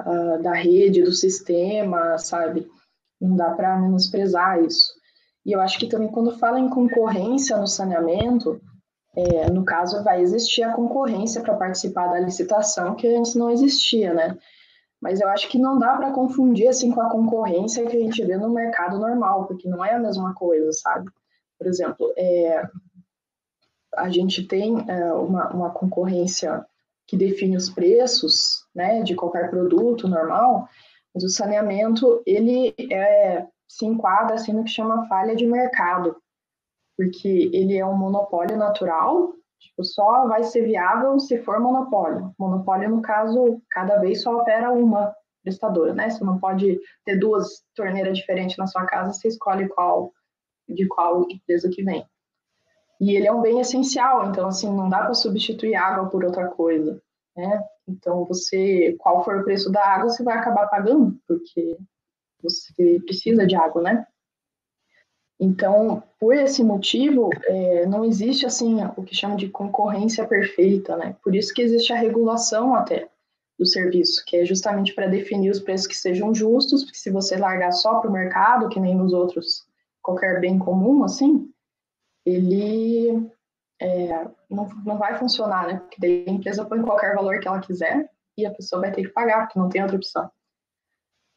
uh, 0.00 0.42
da 0.42 0.52
rede, 0.52 1.02
do 1.02 1.12
sistema, 1.12 2.18
sabe? 2.18 2.66
Não 3.20 3.36
dá 3.36 3.50
para 3.50 3.78
menosprezar 3.78 4.62
isso. 4.62 4.92
E 5.44 5.52
eu 5.52 5.60
acho 5.60 5.78
que 5.78 5.88
também 5.88 6.08
quando 6.08 6.38
fala 6.38 6.60
em 6.60 6.68
concorrência 6.68 7.56
no 7.56 7.66
saneamento, 7.66 8.60
é, 9.16 9.48
no 9.48 9.64
caso 9.64 10.02
vai 10.04 10.20
existir 10.20 10.62
a 10.62 10.72
concorrência 10.72 11.40
para 11.40 11.56
participar 11.56 12.08
da 12.08 12.20
licitação, 12.20 12.94
que 12.94 13.08
antes 13.08 13.34
não 13.34 13.50
existia, 13.50 14.14
né? 14.14 14.38
Mas 15.00 15.20
eu 15.20 15.28
acho 15.28 15.48
que 15.48 15.58
não 15.58 15.78
dá 15.78 15.96
para 15.96 16.12
confundir 16.12 16.68
assim 16.68 16.92
com 16.92 17.00
a 17.00 17.10
concorrência 17.10 17.86
que 17.86 17.96
a 17.96 18.00
gente 18.00 18.24
vê 18.24 18.36
no 18.36 18.50
mercado 18.50 18.98
normal, 18.98 19.46
porque 19.46 19.68
não 19.68 19.84
é 19.84 19.94
a 19.94 19.98
mesma 19.98 20.34
coisa, 20.34 20.70
sabe? 20.72 21.10
Por 21.58 21.66
exemplo, 21.66 22.12
é, 22.16 22.62
a 23.96 24.10
gente 24.10 24.46
tem 24.46 24.84
é, 24.88 25.12
uma, 25.12 25.48
uma 25.48 25.70
concorrência 25.70 26.64
que 27.10 27.16
define 27.16 27.56
os 27.56 27.68
preços, 27.68 28.64
né, 28.74 29.02
de 29.02 29.16
qualquer 29.16 29.50
produto 29.50 30.06
normal, 30.06 30.68
mas 31.12 31.24
o 31.24 31.28
saneamento 31.28 32.22
ele 32.24 32.72
é 32.90 33.44
se 33.68 33.84
enquadra 33.84 34.36
assim 34.36 34.52
no 34.52 34.64
que 34.64 34.70
chama 34.70 35.06
falha 35.08 35.34
de 35.34 35.46
mercado, 35.46 36.16
porque 36.96 37.50
ele 37.52 37.76
é 37.76 37.84
um 37.84 37.96
monopólio 37.96 38.56
natural 38.56 39.34
Tipo, 39.60 39.84
só 39.84 40.26
vai 40.26 40.42
ser 40.42 40.64
viável 40.64 41.18
se 41.20 41.38
for 41.42 41.60
monopólio. 41.60 42.34
Monopólio, 42.38 42.88
no 42.88 43.02
caso, 43.02 43.60
cada 43.70 43.98
vez 43.98 44.22
só 44.22 44.38
opera 44.38 44.72
uma 44.72 45.14
prestadora, 45.42 45.92
né? 45.92 46.08
Você 46.08 46.24
não 46.24 46.38
pode 46.38 46.80
ter 47.04 47.18
duas 47.18 47.62
torneiras 47.76 48.16
diferentes 48.16 48.56
na 48.56 48.66
sua 48.66 48.86
casa, 48.86 49.12
você 49.12 49.28
escolhe 49.28 49.68
qual 49.68 50.12
de 50.66 50.86
qual 50.86 51.26
empresa 51.28 51.68
que 51.68 51.82
vem. 51.82 52.06
E 53.00 53.16
ele 53.16 53.26
é 53.26 53.32
um 53.32 53.40
bem 53.40 53.60
essencial, 53.60 54.28
então 54.28 54.46
assim, 54.46 54.70
não 54.70 54.88
dá 54.88 54.98
para 54.98 55.14
substituir 55.14 55.74
água 55.74 56.10
por 56.10 56.22
outra 56.22 56.48
coisa, 56.48 57.00
né? 57.34 57.64
Então 57.88 58.24
você, 58.26 58.94
qual 58.98 59.24
for 59.24 59.38
o 59.38 59.44
preço 59.44 59.72
da 59.72 59.82
água, 59.82 60.10
você 60.10 60.22
vai 60.22 60.36
acabar 60.36 60.68
pagando, 60.68 61.18
porque 61.26 61.78
você 62.42 63.00
precisa 63.00 63.46
de 63.46 63.56
água, 63.56 63.82
né? 63.82 64.06
Então, 65.42 66.02
por 66.18 66.34
esse 66.34 66.62
motivo, 66.62 67.30
é, 67.46 67.86
não 67.86 68.04
existe 68.04 68.44
assim 68.44 68.76
o 68.94 69.02
que 69.02 69.16
chama 69.16 69.36
de 69.36 69.48
concorrência 69.48 70.26
perfeita, 70.26 70.96
né? 70.98 71.16
Por 71.24 71.34
isso 71.34 71.54
que 71.54 71.62
existe 71.62 71.94
a 71.94 71.96
regulação 71.96 72.74
até 72.74 73.08
do 73.58 73.64
serviço, 73.64 74.22
que 74.26 74.36
é 74.36 74.44
justamente 74.44 74.94
para 74.94 75.06
definir 75.06 75.50
os 75.50 75.60
preços 75.60 75.86
que 75.86 75.96
sejam 75.96 76.34
justos, 76.34 76.84
porque 76.84 76.98
se 76.98 77.10
você 77.10 77.36
largar 77.36 77.72
só 77.72 78.00
para 78.00 78.10
o 78.10 78.12
mercado, 78.12 78.68
que 78.68 78.78
nem 78.78 78.94
nos 78.94 79.14
outros 79.14 79.66
qualquer 80.02 80.40
bem 80.40 80.58
comum, 80.58 81.04
assim, 81.04 81.49
ele 82.30 83.30
é, 83.80 84.24
não, 84.48 84.68
não 84.84 84.98
vai 84.98 85.18
funcionar, 85.18 85.66
né? 85.66 85.78
Porque 85.80 85.96
daí 86.00 86.24
a 86.26 86.30
empresa 86.30 86.64
põe 86.64 86.82
qualquer 86.82 87.14
valor 87.14 87.40
que 87.40 87.48
ela 87.48 87.60
quiser 87.60 88.10
e 88.36 88.46
a 88.46 88.52
pessoa 88.52 88.82
vai 88.82 88.92
ter 88.92 89.02
que 89.02 89.12
pagar, 89.12 89.46
porque 89.46 89.58
não 89.58 89.68
tem 89.68 89.82
outra 89.82 89.96
opção. 89.96 90.30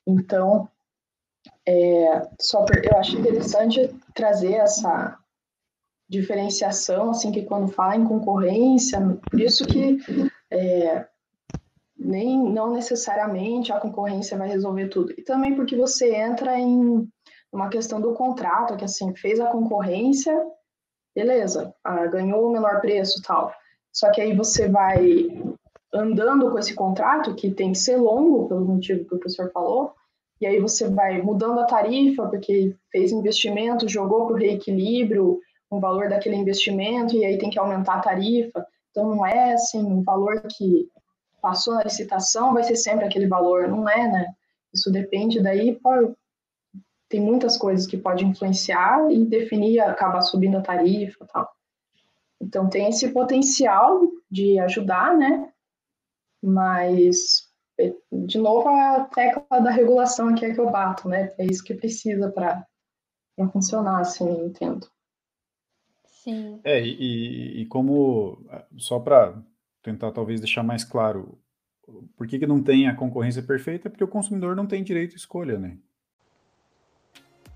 Então, 0.06 0.70
é, 1.66 2.28
só 2.40 2.66
eu 2.84 2.98
acho 2.98 3.18
interessante 3.18 3.94
trazer 4.14 4.54
essa 4.54 5.18
diferenciação, 6.10 7.12
assim, 7.12 7.32
que 7.32 7.44
quando 7.44 7.72
fala 7.72 7.96
em 7.96 8.06
concorrência, 8.06 9.00
por 9.30 9.40
isso 9.40 9.66
que 9.66 9.98
é, 10.52 11.08
nem 11.98 12.38
não 12.38 12.72
necessariamente 12.72 13.72
a 13.72 13.80
concorrência 13.80 14.38
vai 14.38 14.50
resolver 14.50 14.90
tudo. 14.90 15.14
E 15.18 15.24
também 15.24 15.56
porque 15.56 15.76
você 15.76 16.14
entra 16.16 16.60
em 16.60 17.08
uma 17.52 17.70
questão 17.70 18.02
do 18.02 18.14
contrato, 18.14 18.76
que 18.76 18.84
assim, 18.84 19.16
fez 19.16 19.40
a 19.40 19.48
concorrência, 19.48 20.36
beleza, 21.16 21.74
ah, 21.84 22.06
ganhou 22.08 22.48
o 22.48 22.52
menor 22.52 22.82
preço 22.82 23.22
tal. 23.22 23.54
Só 23.92 24.12
que 24.12 24.22
aí 24.22 24.36
você 24.36 24.68
vai 24.68 25.28
andando 25.94 26.50
com 26.50 26.58
esse 26.58 26.74
contrato, 26.74 27.36
que 27.36 27.52
tem 27.52 27.72
que 27.72 27.78
ser 27.78 27.98
longo, 27.98 28.48
pelo 28.48 28.66
motivo 28.66 29.06
que 29.06 29.16
o 29.16 29.20
professor 29.20 29.52
falou, 29.52 29.94
e 30.42 30.48
aí 30.48 30.60
você 30.60 30.90
vai 30.90 31.22
mudando 31.22 31.60
a 31.60 31.66
tarifa, 31.66 32.28
porque 32.28 32.76
fez 32.92 33.12
investimento, 33.12 33.88
jogou 33.88 34.26
para 34.26 34.36
o 34.36 34.40
reequilíbrio 34.40 35.40
o 35.70 35.80
valor 35.80 36.10
daquele 36.10 36.36
investimento, 36.36 37.16
e 37.16 37.24
aí 37.24 37.38
tem 37.38 37.50
que 37.50 37.60
aumentar 37.60 37.96
a 37.96 38.02
tarifa. 38.02 38.66
Então 38.92 39.10
não 39.10 39.26
é 39.26 39.54
assim, 39.54 39.82
o 39.82 40.04
valor 40.04 40.42
que 40.50 40.90
passou 41.42 41.76
na 41.76 41.84
licitação 41.84 42.54
vai 42.54 42.64
ser 42.64 42.76
sempre 42.76 43.06
aquele 43.06 43.28
valor, 43.28 43.68
não 43.68 43.88
é, 43.88 44.08
né? 44.08 44.28
Isso 44.74 44.92
depende 44.92 45.42
daí, 45.42 45.80
tem 47.14 47.22
muitas 47.22 47.56
coisas 47.58 47.86
que 47.86 47.96
podem 47.96 48.30
influenciar 48.30 49.12
e 49.12 49.24
definir, 49.24 49.80
acabar 49.80 50.22
subindo 50.22 50.58
a 50.58 50.62
tarifa 50.62 51.28
tal. 51.32 51.48
Então 52.42 52.68
tem 52.68 52.90
esse 52.90 53.12
potencial 53.12 54.02
de 54.32 54.58
ajudar, 54.58 55.16
né? 55.16 55.54
Mas 56.42 57.48
de 58.12 58.40
novo, 58.40 58.68
a 58.68 59.02
tecla 59.02 59.60
da 59.60 59.70
regulação 59.70 60.30
aqui 60.30 60.44
é 60.44 60.56
que 60.56 60.60
eu 60.60 60.72
bato, 60.72 61.08
né? 61.08 61.32
É 61.38 61.46
isso 61.46 61.64
que 61.64 61.76
precisa 61.76 62.32
para 62.32 62.66
funcionar, 63.52 64.00
assim, 64.00 64.28
eu 64.28 64.48
entendo. 64.48 64.88
Sim. 66.06 66.60
É, 66.64 66.82
e, 66.82 67.62
e 67.62 67.66
como, 67.68 68.44
só 68.76 69.00
para 69.00 69.40
tentar 69.84 70.12
talvez 70.12 70.42
deixar 70.42 70.64
mais 70.64 70.84
claro, 70.84 71.38
por 72.18 72.26
que, 72.26 72.40
que 72.40 72.48
não 72.48 72.62
tem 72.64 72.88
a 72.88 72.96
concorrência 72.96 73.44
perfeita? 73.44 73.88
Porque 73.88 74.04
o 74.04 74.08
consumidor 74.08 74.56
não 74.56 74.66
tem 74.66 74.84
direito 74.84 75.12
de 75.12 75.18
escolha, 75.18 75.60
né? 75.60 75.78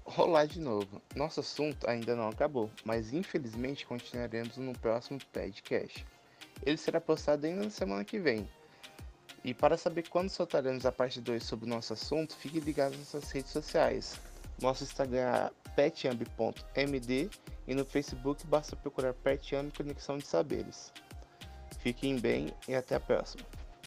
Rolar 0.07 0.47
de 0.47 0.59
novo. 0.59 1.01
Nosso 1.15 1.41
assunto 1.41 1.87
ainda 1.87 2.15
não 2.15 2.29
acabou, 2.29 2.71
mas 2.83 3.13
infelizmente 3.13 3.85
continuaremos 3.85 4.57
no 4.57 4.73
próximo 4.79 5.19
podcast. 5.31 6.05
Ele 6.65 6.77
será 6.77 6.99
postado 6.99 7.45
ainda 7.45 7.65
na 7.65 7.69
semana 7.69 8.03
que 8.03 8.17
vem, 8.17 8.47
e 9.47 9.53
para 9.53 9.77
saber 9.77 10.09
quando 10.09 10.29
soltaremos 10.29 10.85
a 10.85 10.91
parte 10.91 11.21
2 11.21 11.41
sobre 11.41 11.65
o 11.65 11.69
nosso 11.69 11.93
assunto, 11.93 12.35
fique 12.35 12.59
ligado 12.59 12.97
nas 12.97 13.13
nossas 13.13 13.31
redes 13.31 13.51
sociais. 13.51 14.19
Nosso 14.61 14.83
Instagram 14.83 15.21
é 15.21 15.51
petamb.md 15.73 17.29
e 17.65 17.73
no 17.73 17.85
Facebook 17.85 18.45
basta 18.47 18.75
procurar 18.75 19.13
Petamb 19.13 19.71
Conexão 19.71 20.17
de 20.17 20.27
Saberes. 20.27 20.91
Fiquem 21.79 22.19
bem 22.19 22.53
e 22.67 22.75
até 22.75 22.95
a 22.95 22.99
próxima. 22.99 23.45